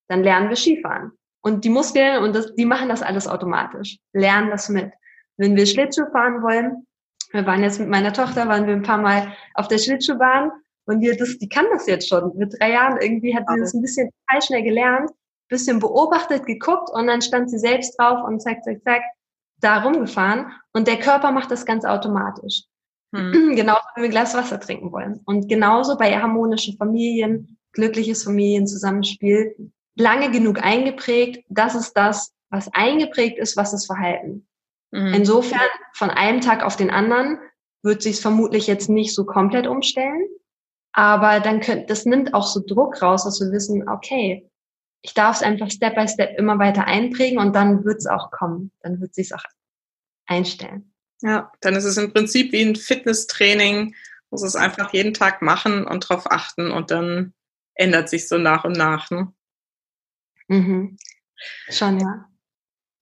[0.08, 1.12] dann lernen wir Skifahren.
[1.40, 4.92] Und die Muskeln und das, die machen das alles automatisch, lernen das mit.
[5.36, 6.86] Wenn wir Schlittschuh fahren wollen,
[7.30, 10.50] wir waren jetzt mit meiner Tochter, waren wir ein paar Mal auf der Schlittschuhbahn
[10.86, 12.36] und die, das, die kann das jetzt schon.
[12.36, 15.10] Mit drei Jahren irgendwie hat sie das ein bisschen total schnell gelernt,
[15.48, 19.02] bisschen beobachtet, geguckt und dann stand sie selbst drauf und zack, zack, zack,
[19.60, 20.52] da rumgefahren.
[20.72, 22.64] Und der Körper macht das ganz automatisch.
[23.14, 23.32] Hm.
[23.56, 25.20] Genauso, wenn wir ein Glas Wasser trinken wollen.
[25.24, 33.38] Und genauso bei harmonischen Familien, glückliches Familienzusammenspiel, lange genug eingeprägt, das ist das, was eingeprägt
[33.38, 34.46] ist, was das Verhalten.
[34.90, 35.14] Mhm.
[35.14, 37.38] Insofern, von einem Tag auf den anderen
[37.82, 40.26] wird sich vermutlich jetzt nicht so komplett umstellen.
[40.92, 44.50] Aber dann könnt, das nimmt auch so Druck raus, dass wir wissen, okay,
[45.02, 48.30] ich darf es einfach Step by Step immer weiter einprägen und dann wird es auch
[48.30, 48.72] kommen.
[48.80, 49.44] Dann wird es sich auch
[50.26, 50.92] einstellen.
[51.20, 53.94] Ja, dann ist es im Prinzip wie ein Fitnesstraining,
[54.30, 57.32] muss es einfach jeden Tag machen und darauf achten und dann
[57.74, 59.10] ändert sich so nach und nach.
[59.10, 59.32] Ne?
[60.48, 60.98] Mhm.
[61.70, 62.28] Schon, ja.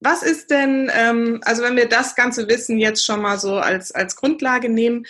[0.01, 3.93] Was ist denn, ähm, also wenn wir das ganze Wissen jetzt schon mal so als,
[3.93, 5.07] als Grundlage nehmen,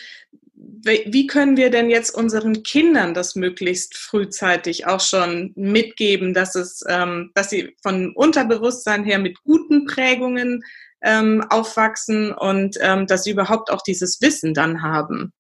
[0.57, 6.83] wie können wir denn jetzt unseren Kindern das möglichst frühzeitig auch schon mitgeben, dass es,
[6.89, 10.65] ähm, dass sie von Unterbewusstsein her mit guten Prägungen
[11.03, 15.33] ähm, aufwachsen und ähm, dass sie überhaupt auch dieses Wissen dann haben?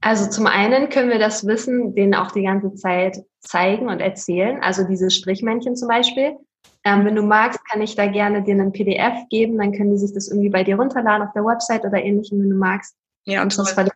[0.00, 4.62] Also zum einen können wir das Wissen denen auch die ganze Zeit zeigen und erzählen.
[4.62, 6.36] Also diese Strichmännchen zum Beispiel.
[6.84, 9.98] Ähm, wenn du magst, kann ich da gerne dir einen PDF geben, dann können die
[9.98, 12.94] sich das irgendwie bei dir runterladen auf der Website oder ähnlichem, wenn du magst.
[13.24, 13.90] Ja, und sonst dann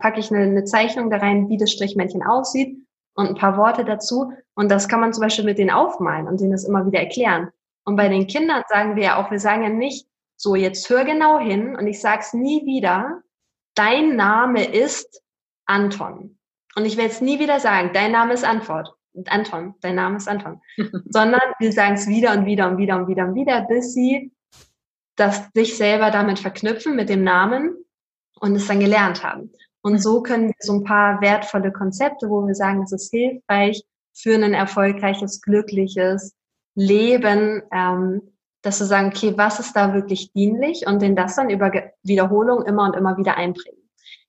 [0.00, 2.78] packe ich eine, eine Zeichnung da rein, wie das Strichmännchen aussieht
[3.14, 4.32] und ein paar Worte dazu.
[4.54, 7.50] Und das kann man zum Beispiel mit denen aufmalen und denen das immer wieder erklären.
[7.84, 11.04] Und bei den Kindern sagen wir ja auch, wir sagen ja nicht, so jetzt hör
[11.04, 13.22] genau hin und ich sag's nie wieder,
[13.74, 15.22] dein Name ist
[15.66, 16.38] Anton.
[16.74, 18.94] Und ich werde es nie wieder sagen, dein Name ist Antwort.
[19.26, 20.60] Anton, dein Name ist Anton.
[21.10, 24.32] Sondern wir sagen es wieder und wieder und wieder und wieder und wieder, bis sie
[25.16, 27.76] das sich selber damit verknüpfen mit dem Namen
[28.40, 29.52] und es dann gelernt haben.
[29.82, 33.82] Und so können wir so ein paar wertvolle Konzepte, wo wir sagen, es ist hilfreich
[34.14, 36.34] für ein erfolgreiches, glückliches
[36.74, 38.22] Leben, ähm,
[38.62, 42.64] dass wir sagen, okay, was ist da wirklich dienlich und den das dann über Wiederholung
[42.64, 43.82] immer und immer wieder einbringen.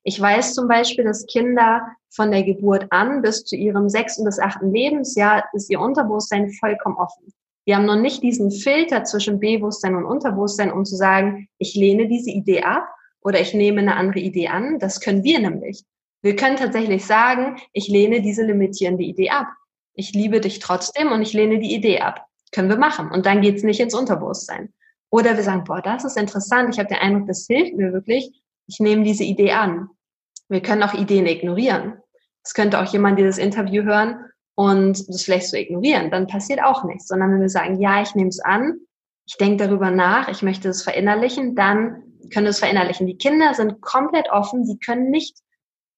[0.04, 4.40] Ich weiß zum Beispiel, dass Kinder von der Geburt an bis zu ihrem sechsten bis
[4.40, 7.32] achten Lebensjahr ist ihr Unterbewusstsein vollkommen offen.
[7.66, 12.08] Wir haben noch nicht diesen Filter zwischen Bewusstsein und Unterbewusstsein, um zu sagen, ich lehne
[12.08, 12.88] diese Idee ab
[13.22, 14.80] oder ich nehme eine andere Idee an.
[14.80, 15.84] Das können wir nämlich.
[16.22, 19.48] Wir können tatsächlich sagen, ich lehne diese limitierende Idee ab.
[19.94, 22.26] Ich liebe dich trotzdem und ich lehne die Idee ab.
[22.54, 23.12] Können wir machen.
[23.12, 24.74] Und dann geht's nicht ins Unterbewusstsein.
[25.10, 26.74] Oder wir sagen, boah, das ist interessant.
[26.74, 28.32] Ich habe den Eindruck, das hilft mir wirklich
[28.68, 29.90] ich nehme diese Idee an.
[30.50, 31.98] Wir können auch Ideen ignorieren.
[32.44, 36.12] Es könnte auch jemand dieses Interview hören und das vielleicht so ignorieren.
[36.12, 37.08] Dann passiert auch nichts.
[37.08, 38.80] Sondern wenn wir sagen, ja, ich nehme es an,
[39.26, 43.08] ich denke darüber nach, ich möchte es verinnerlichen, dann können wir es verinnerlichen.
[43.08, 45.38] Die Kinder sind komplett offen, sie können nicht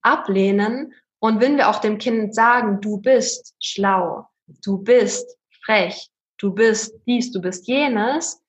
[0.01, 0.93] ablehnen.
[1.19, 4.27] Und wenn wir auch dem Kind sagen, du bist schlau,
[4.63, 8.41] du bist frech, du bist dies, du bist jenes,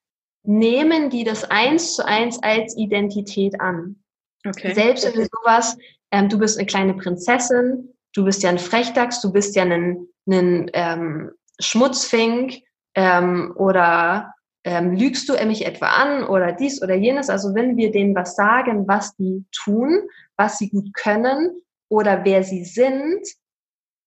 [0.43, 3.97] nehmen die das eins zu eins als Identität an.
[4.45, 4.73] Okay.
[4.73, 5.77] Selbst wenn du sowas,
[6.11, 10.07] ähm, du bist eine kleine Prinzessin, du bist ja ein Frechdachs, du bist ja ein,
[10.27, 12.61] ein ähm, Schmutzfink
[12.95, 17.29] ähm, oder ähm, lügst du mich etwa an oder dies oder jenes.
[17.29, 20.01] Also wenn wir denen was sagen, was die tun,
[20.35, 23.25] was sie gut können oder wer sie sind,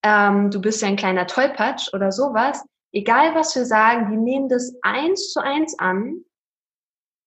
[0.02, 4.48] ähm, du bist ja ein kleiner Tollpatsch oder sowas, egal was wir sagen, die nehmen
[4.48, 6.24] das eins zu eins an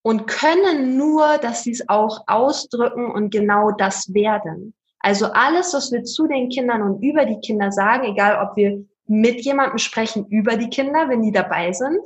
[0.04, 4.74] und können nur, dass sie es auch ausdrücken und genau das werden.
[5.00, 8.86] Also alles, was wir zu den Kindern und über die Kinder sagen, egal ob wir
[9.06, 12.00] mit jemandem sprechen über die Kinder, wenn die dabei sind,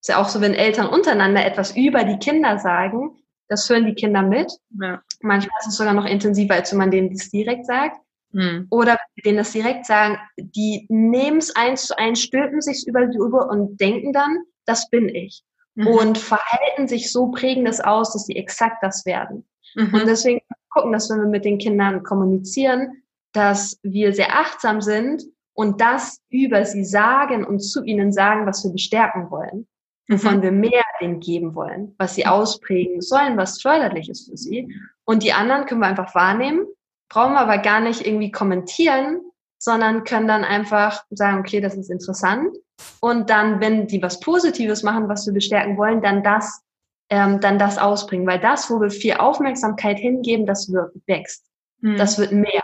[0.00, 3.18] ist ja auch so, wenn Eltern untereinander etwas über die Kinder sagen,
[3.48, 4.50] das hören die Kinder mit.
[4.80, 5.02] Ja.
[5.20, 8.00] Manchmal ist es sogar noch intensiver, als wenn man denen das direkt sagt.
[8.32, 8.66] Mhm.
[8.70, 13.16] Oder denen das direkt sagen, die nehmen es eins zu eins, stülpen sich über die
[13.16, 15.42] über und denken dann, das bin ich
[15.74, 15.86] mhm.
[15.86, 19.48] und verhalten sich so, prägen das aus, dass sie exakt das werden.
[19.74, 19.94] Mhm.
[19.94, 25.24] Und deswegen gucken, dass wenn wir mit den Kindern kommunizieren, dass wir sehr achtsam sind
[25.54, 29.66] und das über sie sagen und zu ihnen sagen, was wir bestärken wollen,
[30.08, 30.42] wovon mhm.
[30.42, 34.74] wir mehr denen geben wollen, was sie ausprägen sollen, was förderlich ist für sie.
[35.04, 36.66] Und die anderen können wir einfach wahrnehmen,
[37.08, 39.20] brauchen wir aber gar nicht irgendwie kommentieren,
[39.58, 42.56] sondern können dann einfach sagen, okay, das ist interessant
[43.00, 46.62] und dann, wenn die was Positives machen, was wir bestärken wollen, dann das,
[47.10, 48.26] ähm, dann das ausbringen.
[48.26, 51.44] Weil das, wo wir viel Aufmerksamkeit hingeben, das wird, wächst.
[51.80, 51.96] Mhm.
[51.96, 52.62] Das wird mehr.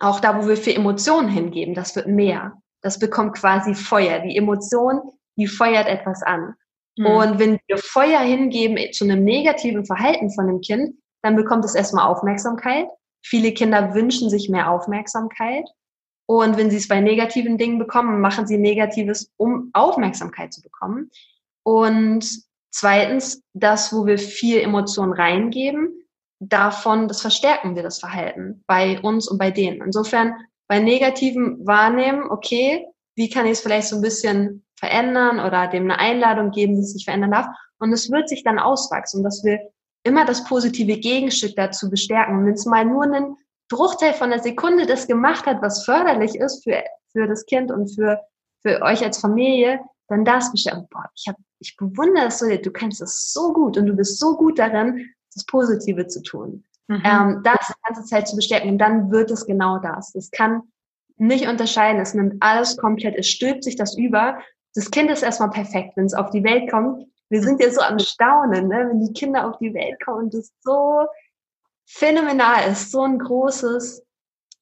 [0.00, 2.54] Auch da, wo wir viel Emotionen hingeben, das wird mehr.
[2.82, 4.20] Das bekommt quasi Feuer.
[4.20, 5.00] Die Emotion,
[5.36, 6.54] die feuert etwas an.
[6.96, 7.06] Mhm.
[7.06, 11.74] Und wenn wir Feuer hingeben zu einem negativen Verhalten von einem Kind, dann bekommt es
[11.74, 12.86] erstmal Aufmerksamkeit.
[13.28, 15.68] Viele Kinder wünschen sich mehr Aufmerksamkeit.
[16.26, 21.10] Und wenn sie es bei negativen Dingen bekommen, machen sie Negatives, um Aufmerksamkeit zu bekommen.
[21.64, 22.24] Und
[22.70, 25.88] zweitens, das, wo wir viel Emotionen reingeben,
[26.38, 29.82] davon, das verstärken wir das Verhalten bei uns und bei denen.
[29.82, 30.34] Insofern
[30.68, 32.86] bei negativen wahrnehmen, okay,
[33.16, 36.86] wie kann ich es vielleicht so ein bisschen verändern oder dem eine Einladung geben, dass
[36.86, 37.46] es sich verändern darf.
[37.78, 39.58] Und es wird sich dann auswachsen, dass wir
[40.06, 42.38] immer das positive Gegenstück dazu bestärken.
[42.38, 43.36] Und wenn es mal nur ein
[43.68, 47.88] Bruchteil von der Sekunde das gemacht hat, was förderlich ist für, für das Kind und
[47.88, 48.20] für,
[48.62, 52.70] für euch als Familie, dann das bestimmt, boah, ich, hab, ich bewundere es so, du
[52.70, 56.64] kennst es so gut und du bist so gut darin, das Positive zu tun.
[56.88, 57.02] Mhm.
[57.04, 60.14] Ähm, das die ganze Zeit zu bestärken und dann wird es genau das.
[60.14, 60.62] Es kann
[61.16, 64.38] nicht unterscheiden, es nimmt alles komplett, es stülpt sich das über.
[64.74, 67.06] Das Kind ist erstmal perfekt, wenn es auf die Welt kommt.
[67.28, 68.88] Wir sind ja so am Staunen, ne?
[68.88, 71.06] wenn die Kinder auf die Welt kommen und das so
[71.86, 72.90] phänomenal ist.
[72.90, 74.04] So ein großes,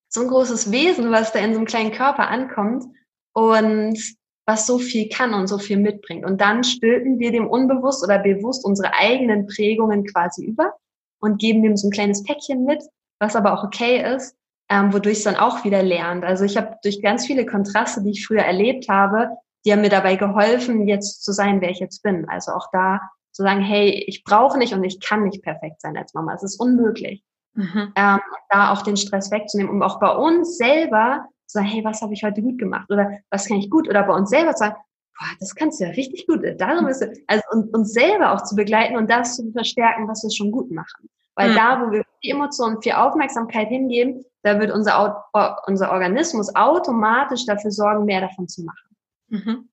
[0.09, 2.85] so ein großes Wesen, was da in so einem kleinen Körper ankommt
[3.33, 3.99] und
[4.47, 6.25] was so viel kann und so viel mitbringt.
[6.25, 10.75] Und dann stülpen wir dem unbewusst oder bewusst unsere eigenen Prägungen quasi über
[11.21, 12.83] und geben dem so ein kleines Päckchen mit,
[13.19, 14.37] was aber auch okay ist,
[14.69, 16.25] ähm, wodurch es dann auch wieder lernt.
[16.25, 19.31] Also ich habe durch ganz viele Kontraste, die ich früher erlebt habe,
[19.65, 22.29] die haben mir dabei geholfen, jetzt zu sein, wer ich jetzt bin.
[22.29, 23.01] Also auch da
[23.33, 26.35] zu sagen, hey, ich brauche nicht und ich kann nicht perfekt sein als Mama.
[26.35, 27.25] Es ist unmöglich.
[27.55, 27.93] Mhm.
[27.97, 32.03] Ähm, da auch den Stress wegzunehmen, um auch bei uns selber zu sagen, hey, was
[32.03, 34.65] habe ich heute gut gemacht oder was kann ich gut oder bei uns selber zu
[34.65, 34.77] sagen,
[35.19, 36.43] boah, das kannst du ja richtig gut.
[36.59, 40.23] Darum ist es, also und, uns selber auch zu begleiten und das zu verstärken, was
[40.23, 41.09] wir schon gut machen.
[41.37, 41.55] Weil mhm.
[41.55, 45.25] da, wo wir viel Emotionen, viel Aufmerksamkeit hingeben, da wird unser,
[45.67, 48.84] unser Organismus automatisch dafür sorgen, mehr davon zu machen.
[49.35, 49.69] Mhm.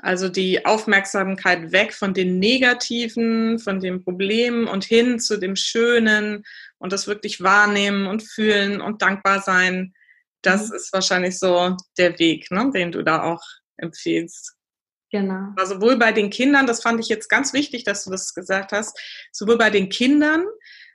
[0.00, 6.44] Also die Aufmerksamkeit weg von den Negativen, von den Problemen und hin zu dem Schönen
[6.78, 9.94] und das wirklich wahrnehmen und fühlen und dankbar sein.
[10.42, 10.76] Das mhm.
[10.76, 13.42] ist wahrscheinlich so der Weg, ne, den du da auch
[13.76, 14.54] empfiehlst.
[15.10, 15.52] Genau.
[15.56, 18.72] Also sowohl bei den Kindern, das fand ich jetzt ganz wichtig, dass du das gesagt
[18.72, 18.98] hast,
[19.30, 20.44] sowohl bei den Kindern,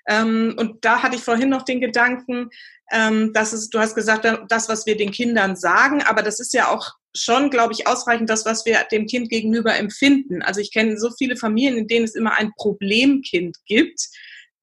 [0.07, 2.49] ähm, und da hatte ich vorhin noch den Gedanken,
[2.91, 6.53] ähm, dass es, du hast gesagt, das, was wir den Kindern sagen, aber das ist
[6.53, 10.41] ja auch schon, glaube ich, ausreichend das, was wir dem Kind gegenüber empfinden.
[10.41, 13.99] Also ich kenne so viele Familien, in denen es immer ein Problemkind gibt.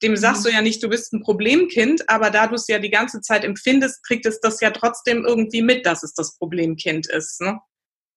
[0.03, 0.17] Dem mhm.
[0.17, 3.21] sagst du ja nicht, du bist ein Problemkind, aber da du es ja die ganze
[3.21, 7.41] Zeit empfindest, kriegt es das ja trotzdem irgendwie mit, dass es das Problemkind ist.
[7.41, 7.59] Ne?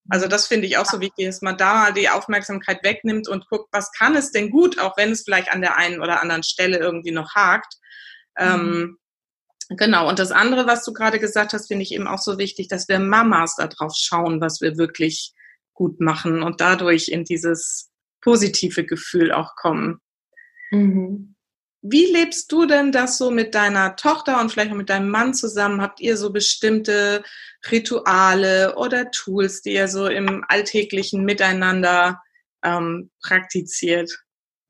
[0.10, 3.48] Also das finde ich auch so wichtig, dass man da mal die Aufmerksamkeit wegnimmt und
[3.48, 6.44] guckt, was kann es denn gut, auch wenn es vielleicht an der einen oder anderen
[6.44, 7.76] Stelle irgendwie noch hakt.
[8.38, 8.46] Mhm.
[8.46, 8.98] Ähm,
[9.70, 12.68] Genau, und das andere, was du gerade gesagt hast, finde ich eben auch so wichtig,
[12.68, 15.34] dass wir Mamas darauf schauen, was wir wirklich
[15.74, 17.90] gut machen und dadurch in dieses
[18.22, 20.02] positive Gefühl auch kommen.
[20.72, 21.36] Mhm.
[21.82, 25.34] Wie lebst du denn das so mit deiner Tochter und vielleicht auch mit deinem Mann
[25.34, 25.82] zusammen?
[25.82, 27.24] Habt ihr so bestimmte
[27.72, 32.22] Rituale oder Tools, die ihr so im alltäglichen Miteinander
[32.64, 34.12] ähm, praktiziert?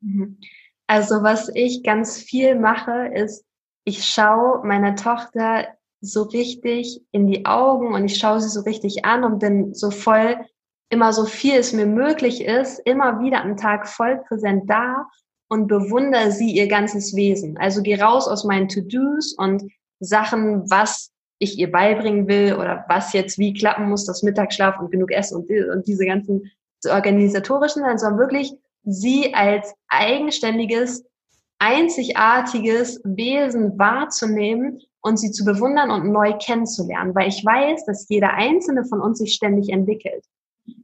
[0.02, 0.40] Mhm.
[0.86, 3.44] Also was ich ganz viel mache, ist
[3.84, 5.68] ich schaue meiner Tochter
[6.02, 9.92] so richtig in die Augen und ich schaue sie so richtig an und bin so
[9.92, 10.38] voll,
[10.90, 15.08] immer so viel es mir möglich ist, immer wieder am Tag voll präsent da
[15.50, 17.58] und bewundere sie ihr ganzes Wesen.
[17.58, 19.64] Also geh raus aus meinen To-Dos und
[20.00, 24.92] Sachen, was ich ihr beibringen will oder was jetzt wie klappen muss, das Mittagsschlaf und
[24.92, 26.52] genug Essen und, und diese ganzen
[26.86, 28.54] organisatorischen, sondern wirklich
[28.84, 31.06] sie als eigenständiges,
[31.60, 38.34] einzigartiges Wesen wahrzunehmen und sie zu bewundern und neu kennenzulernen, weil ich weiß, dass jeder
[38.34, 40.26] einzelne von uns sich ständig entwickelt.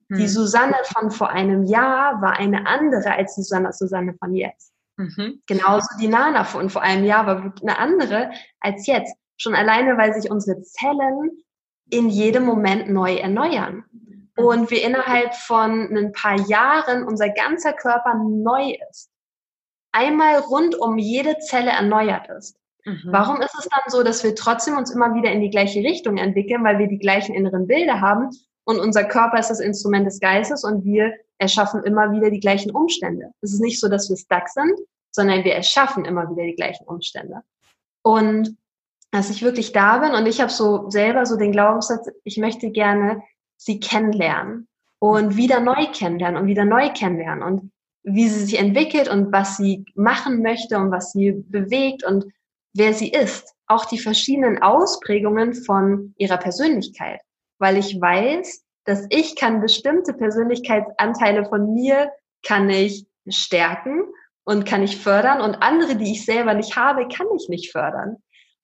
[0.10, 0.18] Mhm.
[0.18, 4.72] Die Susanne von vor einem Jahr war eine andere als die Susanne, Susanne von jetzt.
[4.98, 5.42] Mhm.
[5.48, 9.16] Genauso die Nana von vor einem Jahr war eine andere als jetzt.
[9.38, 11.32] Schon alleine, weil sich unsere Zellen
[11.90, 13.84] in jedem Moment neu erneuern.
[13.92, 14.30] Mhm.
[14.36, 19.10] Und wir innerhalb von ein paar Jahren unser ganzer Körper neu ist.
[19.96, 22.58] Einmal rund um jede Zelle erneuert ist.
[22.84, 23.00] Mhm.
[23.06, 26.18] Warum ist es dann so, dass wir trotzdem uns immer wieder in die gleiche Richtung
[26.18, 28.30] entwickeln, weil wir die gleichen inneren Bilder haben
[28.66, 32.72] und unser Körper ist das Instrument des Geistes und wir erschaffen immer wieder die gleichen
[32.72, 33.32] Umstände.
[33.42, 34.78] Es ist nicht so, dass wir stuck sind,
[35.12, 37.42] sondern wir erschaffen immer wieder die gleichen Umstände.
[38.04, 38.58] Und
[39.12, 42.70] dass ich wirklich da bin und ich habe so selber so den Glaubenssatz, ich möchte
[42.72, 43.24] gerne
[43.56, 44.68] sie kennenlernen
[45.00, 47.72] und wieder neu kennenlernen und wieder neu kennenlernen und
[48.06, 52.26] wie sie sich entwickelt und was sie machen möchte und was sie bewegt und
[52.74, 53.54] wer sie ist.
[53.68, 57.20] Auch die verschiedenen Ausprägungen von ihrer Persönlichkeit.
[57.58, 62.12] Weil ich weiß, dass ich kann bestimmte Persönlichkeitsanteile von mir
[62.46, 64.04] kann ich stärken
[64.44, 68.18] und kann ich fördern und andere, die ich selber nicht habe, kann ich nicht fördern.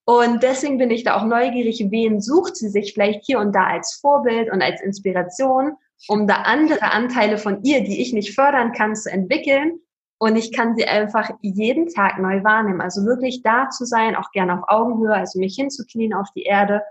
[0.05, 3.65] Und deswegen bin ich da auch neugierig, wen sucht sie sich vielleicht hier und da
[3.65, 5.73] als Vorbild und als Inspiration,
[6.07, 9.79] um da andere Anteile von ihr, die ich nicht fördern kann, zu entwickeln
[10.21, 12.79] und ich kann sie einfach jeden Tag neu wahrnehmen.
[12.79, 16.83] Also wirklich da zu sein, auch gerne auf Augenhöhe, also mich hinzuknien auf die Erde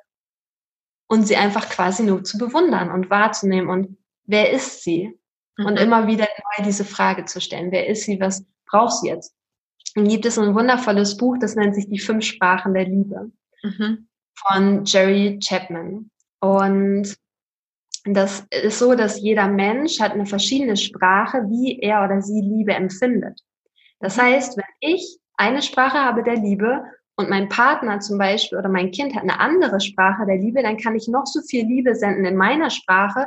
[1.07, 3.71] und sie einfach quasi nur zu bewundern und wahrzunehmen.
[3.71, 5.17] Und wer ist sie?
[5.57, 5.67] Mhm.
[5.67, 7.71] Und immer wieder neu diese Frage zu stellen.
[7.71, 8.21] Wer ist sie?
[8.21, 9.33] Was braucht sie jetzt?
[9.95, 13.31] Dann gibt es ein wundervolles Buch, das nennt sich Die fünf Sprachen der Liebe
[13.63, 14.09] mhm.
[14.35, 16.11] von Jerry Chapman.
[16.41, 17.17] Und
[18.15, 22.73] das ist so, dass jeder Mensch hat eine verschiedene Sprache, wie er oder sie Liebe
[22.73, 23.41] empfindet.
[24.01, 24.23] Das mhm.
[24.23, 26.85] heißt, wenn ich eine Sprache habe der Liebe
[27.17, 30.77] und mein Partner zum Beispiel oder mein Kind hat eine andere Sprache der Liebe, dann
[30.77, 33.27] kann ich noch so viel Liebe senden in meiner Sprache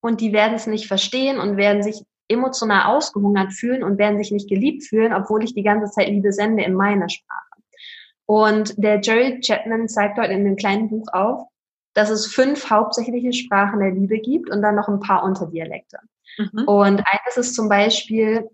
[0.00, 4.30] und die werden es nicht verstehen und werden sich emotional ausgehungert fühlen und werden sich
[4.30, 7.44] nicht geliebt fühlen, obwohl ich die ganze Zeit Liebe sende in meiner Sprache.
[8.26, 11.47] Und der Jerry Chapman zeigt dort in dem kleinen Buch auf,
[11.98, 15.98] dass es fünf hauptsächliche Sprachen der Liebe gibt und dann noch ein paar Unterdialekte.
[16.38, 16.62] Mhm.
[16.68, 18.48] Und eines ist zum Beispiel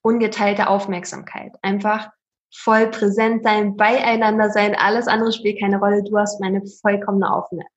[0.00, 1.52] ungeteilte Aufmerksamkeit.
[1.60, 2.08] Einfach
[2.50, 6.02] voll präsent sein, beieinander sein, alles andere spielt keine Rolle.
[6.02, 7.28] Du hast meine vollkommene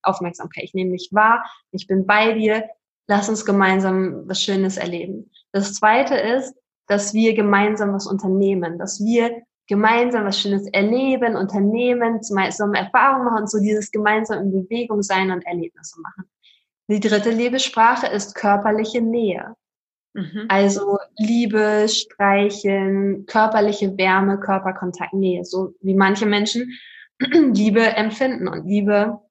[0.01, 0.63] Aufmerksamkeit.
[0.63, 2.63] Ich nehme dich wahr, ich bin bei dir,
[3.07, 5.29] lass uns gemeinsam was Schönes erleben.
[5.51, 6.55] Das zweite ist,
[6.87, 9.41] dass wir gemeinsam was unternehmen, dass wir
[9.71, 15.31] gemeinsam was Schönes erleben, unternehmen, zusammen Erfahrungen machen und so dieses gemeinsam in Bewegung sein
[15.31, 16.25] und Erlebnisse machen.
[16.89, 19.55] Die dritte Liebessprache ist körperliche Nähe.
[20.13, 20.43] Mhm.
[20.49, 26.77] Also Liebe, Streicheln, körperliche Wärme, Körperkontakt, Nähe, so wie manche Menschen
[27.19, 29.21] Liebe empfinden und Liebe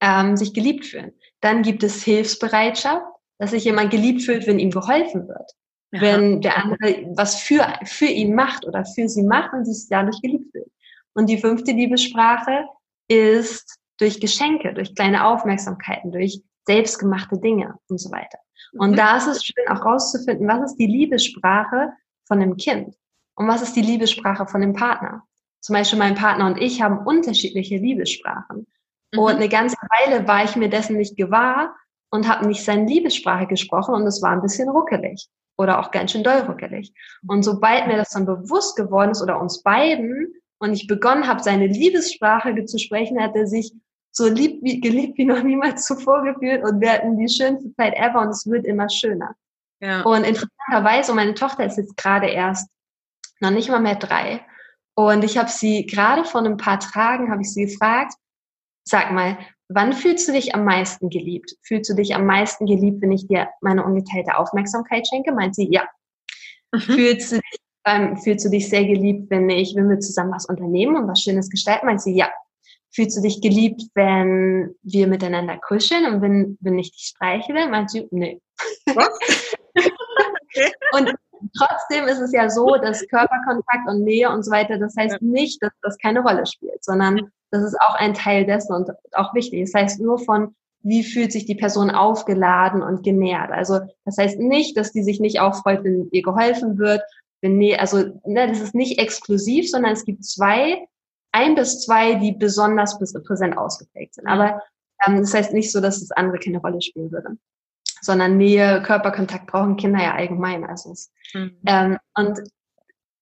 [0.00, 1.12] ähm, sich geliebt fühlen.
[1.42, 3.04] Dann gibt es Hilfsbereitschaft,
[3.36, 5.52] dass sich jemand geliebt fühlt, wenn ihm geholfen wird.
[6.00, 10.20] Wenn der andere was für, für ihn macht oder für sie macht und sich dadurch
[10.20, 10.70] geliebt fühlt.
[11.14, 12.64] Und die fünfte Liebessprache
[13.08, 18.38] ist durch Geschenke, durch kleine Aufmerksamkeiten, durch selbstgemachte Dinge und so weiter.
[18.72, 18.96] Und mhm.
[18.96, 21.92] da ist es schön auch rauszufinden, was ist die Liebessprache
[22.26, 22.96] von dem Kind
[23.36, 25.22] und was ist die Liebessprache von dem Partner.
[25.60, 28.66] Zum Beispiel mein Partner und ich haben unterschiedliche Liebessprachen.
[29.12, 29.18] Mhm.
[29.18, 31.76] Und eine ganze Weile war ich mir dessen nicht gewahr
[32.10, 36.12] und habe nicht seine Liebessprache gesprochen und es war ein bisschen ruckelig oder auch ganz
[36.12, 36.92] schön doll ruckelig.
[37.26, 41.42] Und sobald mir das dann bewusst geworden ist oder uns beiden und ich begonnen habe,
[41.42, 43.72] seine Liebessprache zu sprechen, hat er sich
[44.10, 47.94] so lieb wie, geliebt wie noch niemals zuvor gefühlt und wir hatten die schönste Zeit
[47.94, 49.34] ever und es wird immer schöner.
[49.80, 50.02] Ja.
[50.02, 52.68] Und interessanterweise, meine Tochter ist jetzt gerade erst
[53.40, 54.44] noch nicht mal mehr drei.
[54.94, 58.14] Und ich habe sie gerade vor ein paar Tagen, habe ich sie gefragt,
[58.84, 59.36] sag mal,
[59.68, 61.56] wann fühlst du dich am meisten geliebt?
[61.62, 65.32] Fühlst du dich am meisten geliebt, wenn ich dir meine ungeteilte Aufmerksamkeit schenke?
[65.32, 65.86] Meint sie, ja.
[66.72, 66.80] Mhm.
[66.80, 70.46] Fühlst, du dich, ähm, fühlst du dich sehr geliebt, wenn ich, wenn wir zusammen was
[70.46, 71.86] unternehmen und was Schönes gestalten?
[71.86, 72.30] Meint sie, ja.
[72.92, 77.68] Fühlst du dich geliebt, wenn wir miteinander kuscheln und wenn, wenn ich dich streichle?
[77.68, 78.40] Meint sie, nee.
[80.92, 81.12] Und
[81.58, 85.62] trotzdem ist es ja so, dass Körperkontakt und Nähe und so weiter, das heißt nicht,
[85.62, 89.60] dass das keine Rolle spielt, sondern das ist auch ein Teil dessen und auch wichtig.
[89.64, 93.50] Das heißt nur von, wie fühlt sich die Person aufgeladen und genährt.
[93.50, 97.02] Also das heißt nicht, dass die sich nicht auch freut, wenn ihr geholfen wird.
[97.40, 100.86] Wenn, nee, also ne, das ist nicht exklusiv, sondern es gibt zwei
[101.32, 104.26] ein bis zwei, die besonders präsent ausgeprägt sind.
[104.26, 104.62] Aber
[105.06, 107.36] ähm, das heißt nicht so, dass das andere keine Rolle spielen würde.
[108.00, 110.64] Sondern Nähe, Körperkontakt brauchen Kinder ja allgemein.
[110.64, 110.94] Also
[111.32, 111.58] mhm.
[111.66, 112.40] ähm, und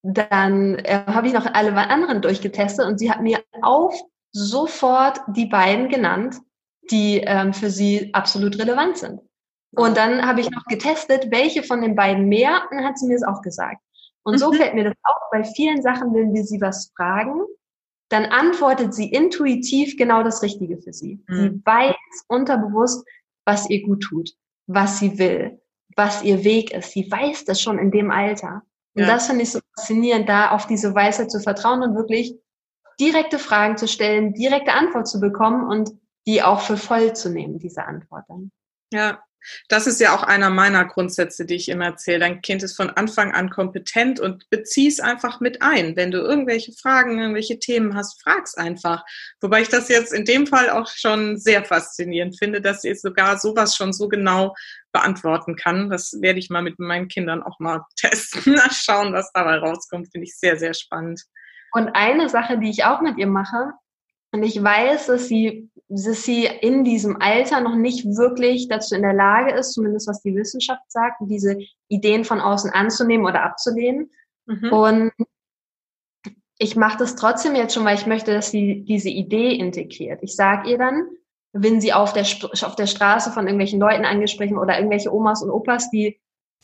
[0.03, 3.95] dann äh, habe ich noch alle anderen durchgetestet und sie hat mir auf
[4.33, 6.37] sofort die beiden genannt,
[6.91, 9.21] die ähm, für sie absolut relevant sind.
[9.75, 13.07] Und dann habe ich noch getestet, welche von den beiden mehr, und dann hat sie
[13.07, 13.81] mir das auch gesagt.
[14.23, 14.57] Und so mhm.
[14.57, 17.41] fällt mir das auf, bei vielen Sachen, wenn wir sie was fragen,
[18.11, 21.25] dann antwortet sie intuitiv genau das Richtige für sie.
[21.27, 21.35] Mhm.
[21.35, 21.97] Sie weiß
[22.29, 23.07] unterbewusst,
[23.47, 24.31] was ihr gut tut,
[24.67, 25.61] was sie will,
[25.97, 26.93] was ihr Weg ist.
[26.93, 28.63] Sie weiß das schon in dem Alter.
[28.95, 29.09] Und ja.
[29.09, 32.37] das finde ich so faszinierend, da auf diese Weisheit zu vertrauen und wirklich
[33.01, 35.91] direkte Fragen zu stellen, direkte Antwort zu bekommen und
[36.27, 38.51] die auch für voll zu nehmen, diese Antwort dann.
[38.93, 39.23] Ja,
[39.69, 42.21] das ist ja auch einer meiner Grundsätze, die ich immer erzähle.
[42.21, 45.97] Dein Kind ist von Anfang an kompetent und bezieh es einfach mit ein.
[45.97, 49.05] Wenn du irgendwelche Fragen, irgendwelche Themen hast, frag's einfach.
[49.41, 53.39] Wobei ich das jetzt in dem Fall auch schon sehr faszinierend finde, dass sie sogar
[53.39, 54.55] sowas schon so genau
[54.93, 55.91] beantworten kann.
[55.91, 60.11] Das werde ich mal mit meinen Kindern auch mal testen, schauen, was dabei rauskommt.
[60.13, 61.23] Finde ich sehr, sehr spannend.
[61.73, 63.73] Und eine Sache, die ich auch mit ihr mache,
[64.33, 69.03] und ich weiß, dass sie, dass sie in diesem Alter noch nicht wirklich dazu in
[69.03, 71.59] der Lage ist, zumindest was die Wissenschaft sagt, diese
[71.89, 74.11] Ideen von außen anzunehmen oder abzulehnen.
[74.47, 74.73] Mhm.
[74.73, 75.13] Und
[76.59, 80.21] ich mache das trotzdem jetzt schon, weil ich möchte, dass sie diese Idee integriert.
[80.23, 81.09] Ich sage ihr dann,
[81.53, 85.51] wenn sie auf der, auf der Straße von irgendwelchen Leuten angesprochen oder irgendwelche Omas und
[85.51, 86.19] Opas, die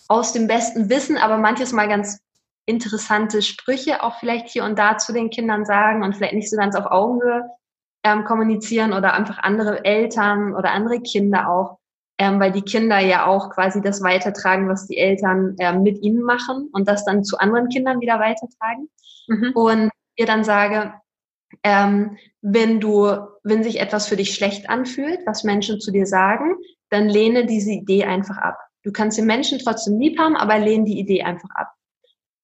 [0.07, 2.21] aus dem besten Wissen, aber manches Mal ganz
[2.69, 6.57] interessante Sprüche auch vielleicht hier und da zu den Kindern sagen und vielleicht nicht so
[6.57, 7.49] ganz auf Augenhöhe
[8.05, 11.79] ähm, kommunizieren oder einfach andere Eltern oder andere Kinder auch,
[12.19, 16.23] ähm, weil die Kinder ja auch quasi das weitertragen, was die Eltern ähm, mit ihnen
[16.23, 18.91] machen und das dann zu anderen Kindern wieder weitertragen.
[19.29, 19.53] Mhm.
[19.55, 20.93] Und ihr dann sage,
[21.64, 26.55] ähm, wenn du, wenn sich etwas für dich schlecht anfühlt, was Menschen zu dir sagen,
[26.91, 28.59] dann lehne diese Idee einfach ab.
[28.83, 31.69] Du kannst den Menschen trotzdem lieb haben, aber lehne die Idee einfach ab.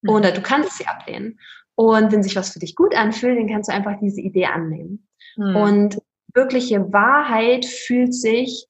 [0.05, 0.11] Mhm.
[0.11, 1.40] Oder du kannst sie ablehnen.
[1.74, 5.09] Und wenn sich was für dich gut anfühlt, dann kannst du einfach diese Idee annehmen.
[5.36, 5.57] Mhm.
[5.57, 6.02] Und
[6.32, 8.68] wirkliche Wahrheit fühlt sich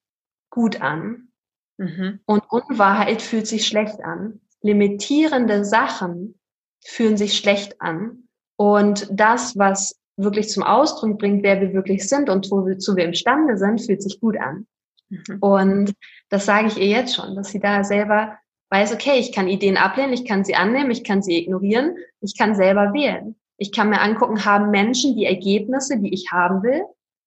[0.50, 1.28] gut an.
[1.76, 2.20] Mhm.
[2.24, 4.40] Und Unwahrheit fühlt sich schlecht an.
[4.62, 6.38] Limitierende Sachen
[6.84, 8.28] fühlen sich schlecht an.
[8.56, 13.58] Und das, was wirklich zum Ausdruck bringt, wer wir wirklich sind und wozu wir imstande
[13.58, 14.66] sind, fühlt sich gut an.
[15.08, 15.38] Mhm.
[15.40, 15.94] Und
[16.28, 18.38] das sage ich ihr jetzt schon, dass sie da selber
[18.70, 22.36] weiß, okay, ich kann Ideen ablehnen, ich kann sie annehmen, ich kann sie ignorieren, ich
[22.36, 23.36] kann selber wählen.
[23.56, 26.82] Ich kann mir angucken, haben Menschen die Ergebnisse, die ich haben will,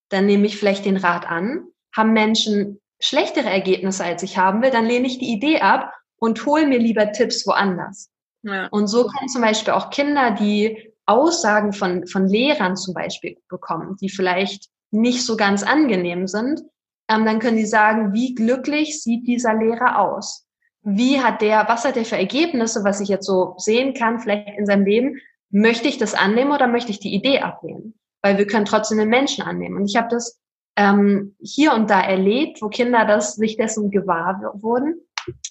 [0.10, 1.68] dann nehme ich vielleicht den Rat an.
[1.96, 6.46] Haben Menschen schlechtere Ergebnisse, als ich haben will, dann lehne ich die Idee ab und
[6.46, 8.10] hole mir lieber Tipps woanders.
[8.44, 8.68] Ja.
[8.68, 13.98] Und so können zum Beispiel auch Kinder, die Aussagen von, von Lehrern zum Beispiel bekommen,
[14.02, 16.62] die vielleicht nicht so ganz angenehm sind,
[17.10, 20.47] ähm, dann können die sagen, wie glücklich sieht dieser Lehrer aus?
[20.90, 24.58] Wie hat der, was hat der für Ergebnisse, was ich jetzt so sehen kann, vielleicht
[24.58, 25.20] in seinem Leben,
[25.50, 28.00] möchte ich das annehmen oder möchte ich die Idee ablehnen?
[28.22, 29.76] Weil wir können trotzdem den Menschen annehmen.
[29.76, 30.40] Und ich habe das
[30.78, 35.02] ähm, hier und da erlebt, wo Kinder das sich dessen gewahr wurden.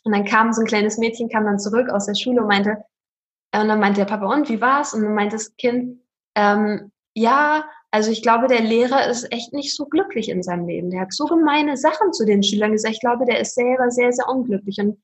[0.04, 2.78] Und dann kam so ein kleines Mädchen, kam dann zurück aus der Schule und meinte,
[3.52, 4.94] äh, und dann meinte der Papa, und wie war's?
[4.94, 6.00] Und dann meinte das Kind,
[6.34, 10.90] ähm, ja, also ich glaube, der Lehrer ist echt nicht so glücklich in seinem Leben.
[10.90, 12.94] Der hat so gemeine Sachen zu den Schülern gesagt.
[12.94, 14.78] Ich glaube, der ist selber sehr, sehr unglücklich.
[14.78, 14.96] Und.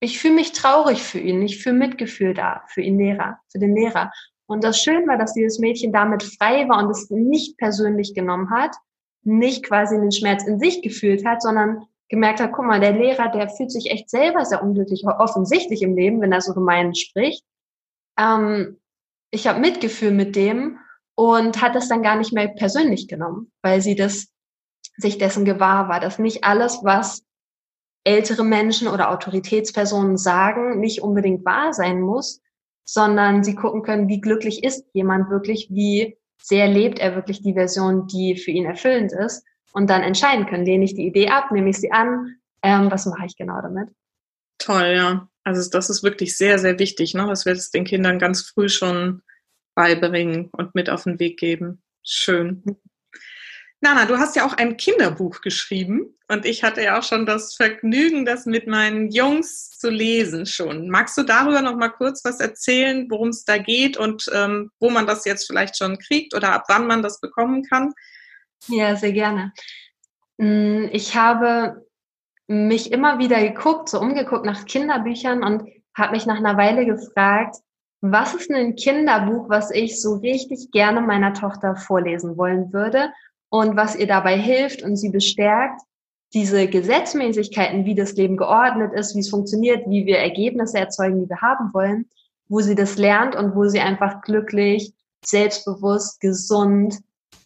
[0.00, 3.74] Ich fühle mich traurig für ihn, ich fühle Mitgefühl da, für ihn Lehrer, für den
[3.74, 4.12] Lehrer.
[4.46, 8.50] Und das Schön war, dass dieses Mädchen damit frei war und es nicht persönlich genommen
[8.50, 8.76] hat,
[9.22, 13.30] nicht quasi den Schmerz in sich gefühlt hat, sondern gemerkt hat, guck mal, der Lehrer,
[13.30, 17.44] der fühlt sich echt selber sehr unglücklich, offensichtlich im Leben, wenn er so gemein spricht.
[18.18, 18.78] Ähm,
[19.30, 20.78] ich habe Mitgefühl mit dem
[21.16, 24.28] und hat das dann gar nicht mehr persönlich genommen, weil sie das
[24.96, 27.23] sich dessen gewahr war, dass nicht alles, was
[28.04, 32.42] ältere Menschen oder Autoritätspersonen sagen, nicht unbedingt wahr sein muss,
[32.84, 37.54] sondern sie gucken können, wie glücklich ist jemand wirklich, wie sehr lebt er wirklich die
[37.54, 41.50] Version, die für ihn erfüllend ist und dann entscheiden können, lehne ich die Idee ab,
[41.50, 43.88] nehme ich sie an, ähm, was mache ich genau damit.
[44.58, 45.28] Toll, ja.
[45.42, 47.26] Also das ist wirklich sehr, sehr wichtig, ne?
[47.26, 49.22] dass wir es den Kindern ganz früh schon
[49.74, 51.82] beibringen und mit auf den Weg geben.
[52.02, 52.62] Schön.
[53.80, 57.54] Nana, du hast ja auch ein Kinderbuch geschrieben und ich hatte ja auch schon das
[57.54, 60.88] Vergnügen, das mit meinen Jungs zu lesen schon.
[60.88, 64.88] Magst du darüber noch mal kurz was erzählen, worum es da geht und ähm, wo
[64.88, 67.92] man das jetzt vielleicht schon kriegt oder ab wann man das bekommen kann?
[68.68, 69.52] Ja, sehr gerne.
[70.38, 71.86] Mm, ich habe
[72.46, 77.56] mich immer wieder geguckt, so umgeguckt nach Kinderbüchern und habe mich nach einer Weile gefragt,
[78.00, 83.10] was ist ein Kinderbuch, was ich so richtig gerne meiner Tochter vorlesen wollen würde
[83.54, 85.80] und was ihr dabei hilft und sie bestärkt,
[86.32, 91.28] diese Gesetzmäßigkeiten, wie das Leben geordnet ist, wie es funktioniert, wie wir Ergebnisse erzeugen, die
[91.28, 92.06] wir haben wollen,
[92.48, 94.92] wo sie das lernt und wo sie einfach glücklich,
[95.24, 96.98] selbstbewusst, gesund,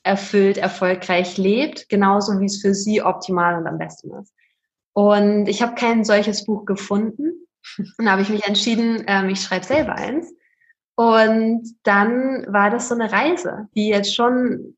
[0.03, 4.33] erfüllt, erfolgreich lebt, genauso wie es für sie optimal und am besten ist.
[4.95, 7.47] Und ich habe kein solches Buch gefunden.
[7.77, 10.33] Und da habe ich mich entschieden, ähm, ich schreibe selber eins.
[10.95, 14.78] Und dann war das so eine Reise, die jetzt schon,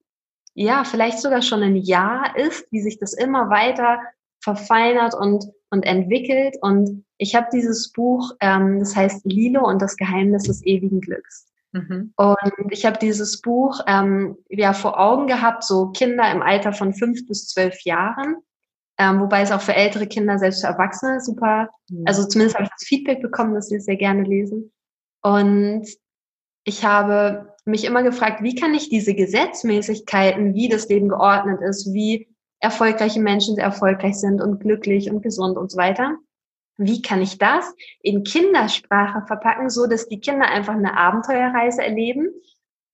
[0.60, 3.98] ja, vielleicht sogar schon ein Jahr ist, wie sich das immer weiter
[4.42, 6.56] verfeinert und, und entwickelt.
[6.60, 11.48] Und ich habe dieses Buch, ähm, das heißt Lilo und das Geheimnis des ewigen Glücks.
[11.72, 12.12] Mhm.
[12.14, 16.92] Und ich habe dieses Buch ähm, ja vor Augen gehabt, so Kinder im Alter von
[16.92, 18.36] fünf bis zwölf Jahren,
[18.98, 22.04] ähm, wobei es auch für ältere Kinder, selbst für Erwachsene super, mhm.
[22.06, 24.72] also zumindest habe ich das Feedback bekommen, dass sie es sehr gerne lesen.
[25.22, 25.86] Und
[26.64, 31.92] ich habe mich immer gefragt, wie kann ich diese Gesetzmäßigkeiten, wie das Leben geordnet ist,
[31.92, 32.28] wie
[32.60, 36.16] erfolgreiche Menschen erfolgreich sind und glücklich und gesund und so weiter.
[36.76, 42.28] Wie kann ich das in Kindersprache verpacken, so dass die Kinder einfach eine Abenteuerreise erleben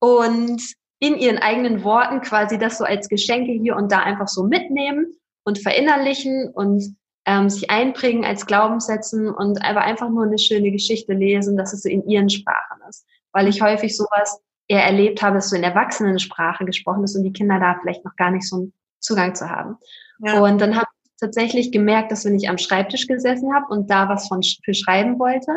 [0.00, 0.62] und
[0.98, 5.14] in ihren eigenen Worten quasi das so als Geschenke hier und da einfach so mitnehmen
[5.44, 6.96] und verinnerlichen und
[7.26, 11.84] ähm, sich einprägen als Glaubenssätzen und aber einfach nur eine schöne Geschichte lesen, dass es
[11.84, 13.04] in ihren Sprachen ist
[13.36, 17.34] weil ich häufig sowas eher erlebt habe, dass so in Erwachsenensprache gesprochen ist und die
[17.34, 19.76] Kinder da vielleicht noch gar nicht so einen Zugang zu haben.
[20.20, 20.40] Ja.
[20.40, 24.08] Und dann habe ich tatsächlich gemerkt, dass wenn ich am Schreibtisch gesessen habe und da
[24.08, 25.52] was von für schreiben wollte,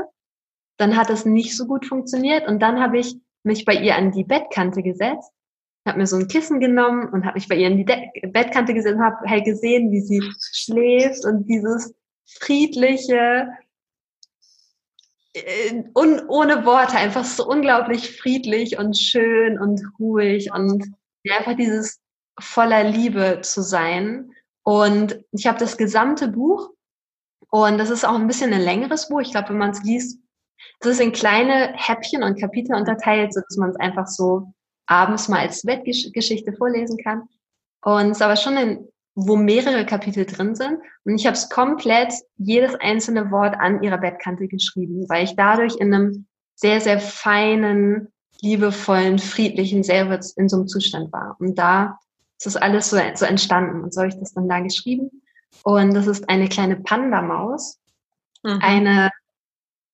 [0.76, 4.12] dann hat es nicht so gut funktioniert und dann habe ich mich bei ihr an
[4.12, 5.32] die Bettkante gesetzt,
[5.88, 8.74] habe mir so ein Kissen genommen und habe mich bei ihr an die De Bettkante
[8.74, 10.22] gesetzt und habe halt gesehen, wie sie
[10.52, 13.48] schläft und dieses friedliche,
[15.96, 20.86] un, ohne Worte, einfach so unglaublich friedlich und schön und ruhig und
[21.30, 22.00] einfach dieses
[22.40, 24.32] voller Liebe zu sein.
[24.64, 26.70] Und ich habe das gesamte Buch
[27.50, 29.22] und das ist auch ein bisschen ein längeres Buch.
[29.22, 30.20] Ich glaube, wenn man es liest,
[30.80, 34.54] es ist in kleine Häppchen und Kapitel unterteilt, so dass man es einfach so
[34.86, 37.28] abends mal als Bettgeschichte vorlesen kann.
[37.82, 38.88] Und es ist aber schon ein
[39.28, 40.80] wo mehrere Kapitel drin sind.
[41.04, 45.76] Und ich habe es komplett jedes einzelne Wort an ihrer Bettkante geschrieben, weil ich dadurch
[45.78, 48.10] in einem sehr, sehr feinen,
[48.42, 51.36] liebevollen, friedlichen selber in so einem Zustand war.
[51.40, 52.00] Und da
[52.38, 53.82] ist das alles so, so entstanden.
[53.84, 55.10] Und so habe ich das dann da geschrieben.
[55.64, 57.80] Und das ist eine kleine Panda-Maus.
[58.44, 58.60] Mhm.
[58.62, 59.12] Eine,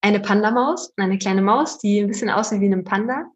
[0.00, 3.26] eine Panda-Maus, eine kleine Maus, die ein bisschen aussieht wie ein Panda.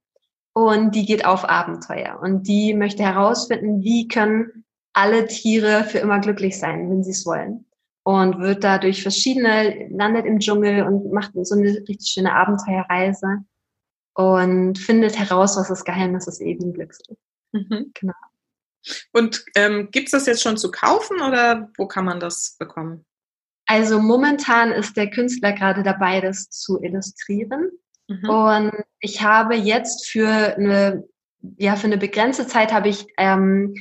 [0.53, 2.21] Und die geht auf Abenteuer.
[2.21, 4.65] Und die möchte herausfinden, wie können
[5.01, 7.65] alle Tiere für immer glücklich sein, wenn sie es wollen.
[8.03, 13.45] Und wird da durch verschiedene, landet im Dschungel und macht so eine richtig schöne Abenteuerreise
[14.15, 17.19] und findet heraus, was das Geheimnis des ewigen Glücks ist.
[17.53, 17.93] Mhm.
[17.95, 18.15] Genau.
[19.13, 23.05] Und ähm, gibt es das jetzt schon zu kaufen oder wo kann man das bekommen?
[23.67, 27.71] Also momentan ist der Künstler gerade dabei, das zu illustrieren.
[28.09, 28.29] Mhm.
[28.29, 31.05] Und ich habe jetzt für eine,
[31.57, 33.75] ja, für eine begrenzte Zeit habe ich ähm,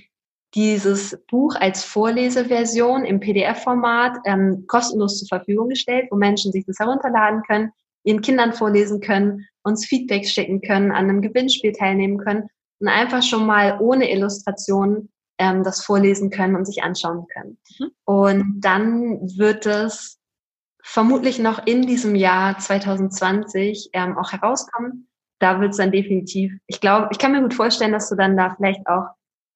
[0.56, 6.80] dieses Buch als Vorleseversion im PDF-Format ähm, kostenlos zur Verfügung gestellt, wo Menschen sich das
[6.80, 7.72] herunterladen können,
[8.04, 13.22] ihren Kindern vorlesen können, uns Feedbacks schicken können, an einem Gewinnspiel teilnehmen können und einfach
[13.22, 17.58] schon mal ohne Illustration ähm, das vorlesen können und sich anschauen können.
[17.80, 17.91] Mhm.
[18.06, 20.20] Und dann wird es
[20.82, 25.08] vermutlich noch in diesem Jahr 2020 ähm, auch herauskommen.
[25.39, 28.36] Da wird es dann definitiv, ich glaube, ich kann mir gut vorstellen, dass du dann
[28.36, 29.06] da vielleicht auch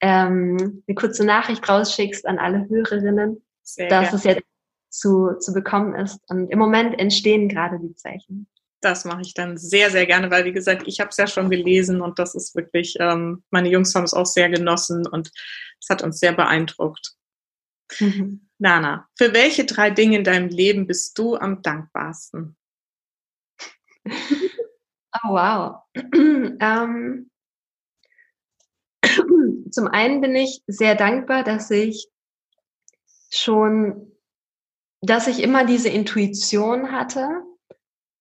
[0.04, 4.18] ähm, eine kurze Nachricht rausschickst an alle Hörerinnen, Sehr dass gerne.
[4.18, 4.44] es jetzt
[4.90, 6.20] zu, zu bekommen ist.
[6.28, 8.48] Und im Moment entstehen gerade die Zeichen.
[8.82, 11.50] Das mache ich dann sehr, sehr gerne, weil wie gesagt, ich habe es ja schon
[11.50, 15.32] gelesen und das ist wirklich, ähm, meine Jungs haben es auch sehr genossen und
[15.80, 17.14] es hat uns sehr beeindruckt.
[17.98, 18.50] Mhm.
[18.58, 22.58] Nana, für welche drei Dinge in deinem Leben bist du am dankbarsten?
[25.26, 25.84] Oh, wow.
[26.60, 27.30] ähm,
[29.72, 32.08] zum einen bin ich sehr dankbar, dass ich
[33.32, 34.12] schon,
[35.02, 37.42] dass ich immer diese Intuition hatte,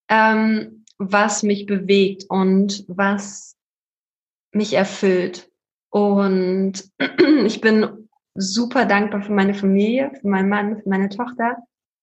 [0.09, 3.57] ähm, was mich bewegt und was
[4.53, 5.51] mich erfüllt.
[5.91, 6.85] Und
[7.45, 11.59] ich bin super dankbar für meine Familie, für meinen Mann, für meine Tochter.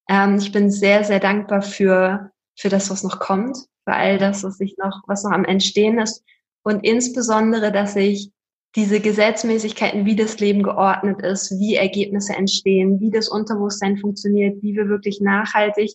[0.07, 4.43] Ähm, ich bin sehr, sehr dankbar für, für das, was noch kommt, für all das,
[4.43, 6.23] was ich noch, was noch am Entstehen ist.
[6.63, 8.31] Und insbesondere, dass ich
[8.75, 14.75] diese Gesetzmäßigkeiten, wie das Leben geordnet ist, wie Ergebnisse entstehen, wie das Unterbewusstsein funktioniert, wie
[14.75, 15.93] wir wirklich nachhaltig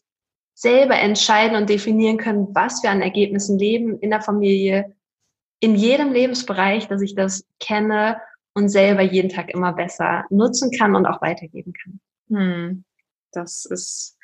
[0.55, 4.95] selber entscheiden und definieren können, was wir an Ergebnissen leben in der Familie,
[5.61, 8.21] in jedem Lebensbereich, dass ich das kenne
[8.55, 12.01] und selber jeden Tag immer besser nutzen kann und auch weitergeben kann.
[12.29, 12.85] Hm.
[13.33, 14.17] Das ist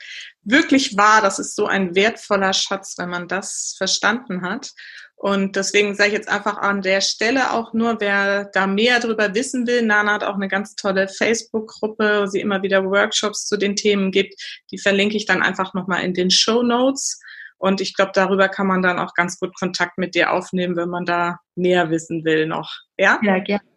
[0.43, 1.21] wirklich wahr.
[1.21, 4.73] Das ist so ein wertvoller Schatz, wenn man das verstanden hat.
[5.21, 9.35] Und deswegen sage ich jetzt einfach an der Stelle auch nur, wer da mehr darüber
[9.35, 9.83] wissen will.
[9.83, 14.13] Nana hat auch eine ganz tolle Facebook-Gruppe, wo sie immer wieder Workshops zu den Themen
[14.13, 14.33] gibt.
[14.71, 17.21] Die verlinke ich dann einfach nochmal in den Show Notes.
[17.59, 20.89] Und ich glaube, darüber kann man dann auch ganz gut Kontakt mit dir aufnehmen, wenn
[20.89, 22.73] man da mehr wissen will noch.
[22.97, 23.21] Ja?
[23.23, 23.69] Ja, gerne.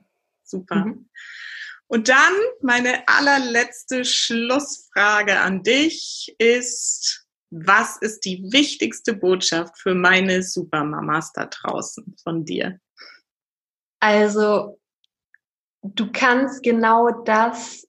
[0.45, 0.75] Super.
[0.75, 1.09] Mhm.
[1.87, 7.22] Und dann meine allerletzte Schlussfrage an dich ist,
[7.53, 12.79] was ist die wichtigste Botschaft für meine Supermamas da draußen von dir?
[13.99, 14.79] Also,
[15.83, 17.87] du kannst genau das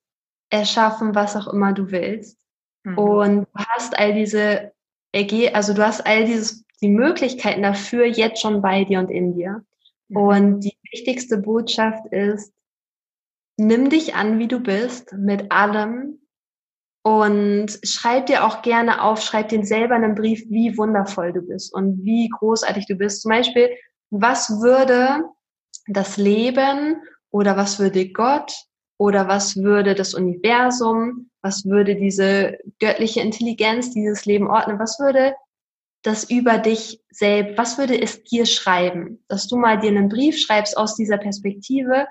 [0.50, 2.38] erschaffen, was auch immer du willst.
[2.84, 2.98] Mhm.
[2.98, 4.72] Und du hast all diese
[5.52, 9.64] also du hast all dieses, die Möglichkeiten dafür jetzt schon bei dir und in dir.
[10.08, 10.16] Mhm.
[10.16, 12.52] Und die wichtigste Botschaft ist,
[13.56, 16.18] nimm dich an, wie du bist, mit allem
[17.05, 21.72] und schreib dir auch gerne auf, schreib dir selber einen Brief, wie wundervoll du bist
[21.74, 23.20] und wie großartig du bist.
[23.20, 23.68] Zum Beispiel,
[24.11, 25.22] was würde
[25.86, 28.55] das Leben oder was würde Gott
[28.96, 35.34] oder was würde das Universum, was würde diese göttliche Intelligenz, dieses Leben ordnen, was würde
[36.05, 40.38] das über dich selbst, was würde es dir schreiben, dass du mal dir einen Brief
[40.38, 42.07] schreibst aus dieser Perspektive,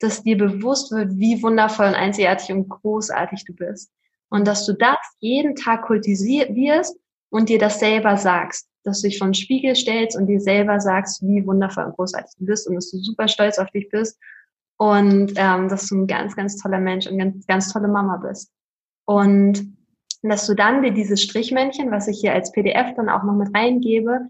[0.00, 3.90] dass dir bewusst wird, wie wundervoll und einzigartig und großartig du bist.
[4.30, 6.96] Und dass du das jeden Tag kultivierst
[7.30, 8.68] und dir das selber sagst.
[8.84, 12.32] Dass du dich vor den Spiegel stellst und dir selber sagst, wie wundervoll und großartig
[12.38, 14.18] du bist und dass du super stolz auf dich bist
[14.78, 18.50] und ähm, dass du ein ganz, ganz toller Mensch und ganz, ganz tolle Mama bist.
[19.04, 19.76] Und
[20.22, 23.54] dass du dann dir dieses Strichmännchen, was ich hier als PDF dann auch noch mit
[23.54, 24.28] reingebe,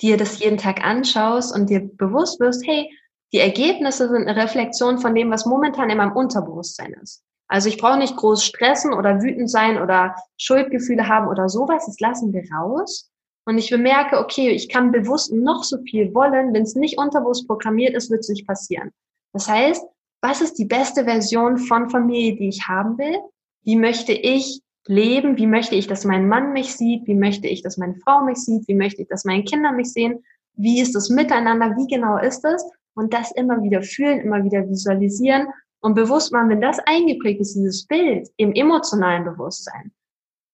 [0.00, 2.90] dir das jeden Tag anschaust und dir bewusst wirst, hey,
[3.32, 7.22] die Ergebnisse sind eine Reflexion von dem, was momentan in meinem Unterbewusstsein ist.
[7.50, 11.84] Also ich brauche nicht groß stressen oder wütend sein oder Schuldgefühle haben oder sowas.
[11.86, 13.10] Das lassen wir raus.
[13.44, 16.54] Und ich bemerke, okay, ich kann bewusst noch so viel wollen.
[16.54, 18.92] Wenn es nicht unterbewusst programmiert ist, wird es nicht passieren.
[19.32, 19.84] Das heißt,
[20.22, 23.18] was ist die beste Version von Familie, die ich haben will?
[23.64, 25.36] Wie möchte ich leben?
[25.36, 27.08] Wie möchte ich, dass mein Mann mich sieht?
[27.08, 28.68] Wie möchte ich, dass meine Frau mich sieht?
[28.68, 30.22] Wie möchte ich, dass meine Kinder mich sehen?
[30.54, 31.74] Wie ist das miteinander?
[31.76, 32.64] Wie genau ist das?
[32.94, 35.48] Und das immer wieder fühlen, immer wieder visualisieren
[35.80, 39.92] und bewusst machen, wenn das eingeprägt ist, dieses Bild im emotionalen Bewusstsein,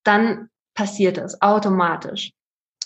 [0.05, 2.33] dann passiert es automatisch.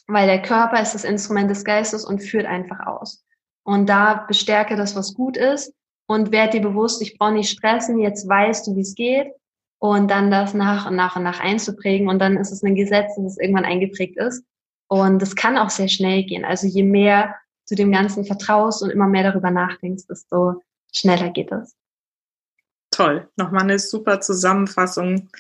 [0.07, 3.25] Weil der Körper ist das Instrument des Geistes und führt einfach aus.
[3.63, 5.73] Und da bestärke das, was gut ist
[6.07, 9.33] und werd dir bewusst, ich brauche nicht stressen, jetzt weißt du, wie es geht
[9.79, 13.15] und dann das nach und nach und nach einzuprägen und dann ist es ein Gesetz,
[13.17, 14.45] das irgendwann eingeprägt ist
[14.89, 16.45] und es kann auch sehr schnell gehen.
[16.45, 17.37] Also je mehr
[17.69, 20.61] du dem Ganzen vertraust und immer mehr darüber nachdenkst, desto
[20.93, 21.77] schneller geht es.
[23.01, 25.31] Toll, nochmal eine super Zusammenfassung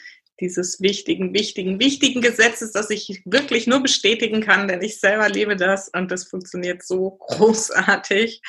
[0.40, 5.56] dieses wichtigen, wichtigen, wichtigen Gesetzes, das ich wirklich nur bestätigen kann, denn ich selber lebe
[5.56, 8.40] das und das funktioniert so großartig.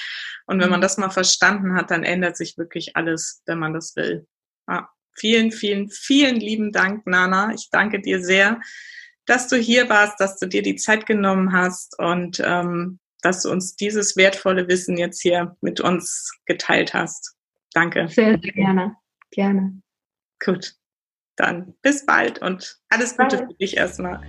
[0.45, 3.97] Und wenn man das mal verstanden hat, dann ändert sich wirklich alles, wenn man das
[3.97, 4.27] will.
[4.69, 4.87] Ja.
[5.17, 7.53] Vielen, vielen, vielen lieben Dank, Nana.
[7.53, 8.61] Ich danke dir sehr,
[9.25, 13.51] dass du hier warst, dass du dir die Zeit genommen hast und ähm, dass du
[13.51, 17.35] uns dieses wertvolle Wissen jetzt hier mit uns geteilt hast.
[17.73, 18.07] Danke.
[18.07, 18.95] Sehr, sehr gerne.
[19.31, 19.81] Gerne.
[20.43, 20.75] Gut.
[21.37, 23.51] Dann bis bald und alles Gute bald.
[23.51, 24.21] für dich erstmal.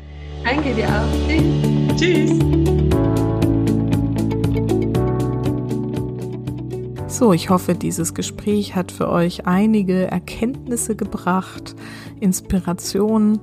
[0.44, 1.28] Danke dir auch.
[1.28, 2.30] Tschüss.
[2.30, 2.62] Tschüss.
[7.08, 11.76] So, ich hoffe, dieses Gespräch hat für euch einige Erkenntnisse gebracht,
[12.20, 13.40] Inspirationen.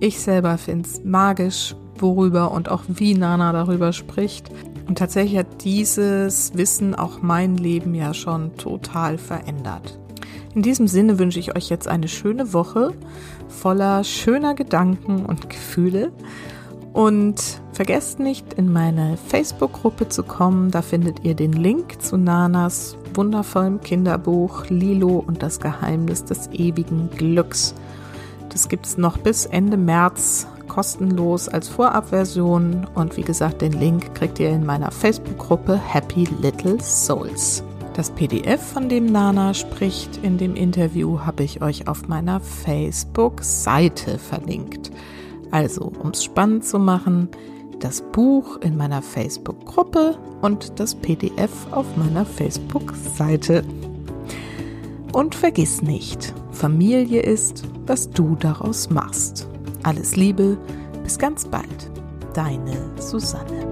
[0.00, 4.48] Ich selber finde es magisch, worüber und auch wie Nana darüber spricht.
[4.88, 10.00] Und tatsächlich hat dieses Wissen auch mein Leben ja schon total verändert.
[10.54, 12.92] In diesem Sinne wünsche ich euch jetzt eine schöne Woche
[13.48, 16.12] voller schöner Gedanken und Gefühle.
[16.92, 20.70] Und vergesst nicht, in meine Facebook-Gruppe zu kommen.
[20.72, 27.10] Da findet ihr den Link zu Nanas wundervollem Kinderbuch Lilo und das Geheimnis des ewigen
[27.10, 27.74] Glücks.
[28.50, 34.14] Das gibt es noch bis Ende März kostenlos als Vorabversion und wie gesagt, den Link
[34.14, 37.64] kriegt ihr in meiner Facebook-Gruppe Happy Little Souls.
[38.00, 44.18] Das PDF, von dem Nana spricht in dem Interview, habe ich euch auf meiner Facebook-Seite
[44.18, 44.90] verlinkt.
[45.50, 47.28] Also, um es spannend zu machen,
[47.78, 53.64] das Buch in meiner Facebook-Gruppe und das PDF auf meiner Facebook-Seite.
[55.12, 59.46] Und vergiss nicht, Familie ist, was du daraus machst.
[59.82, 60.56] Alles Liebe,
[61.02, 61.90] Bis ganz bald,
[62.32, 63.69] deine Susanne.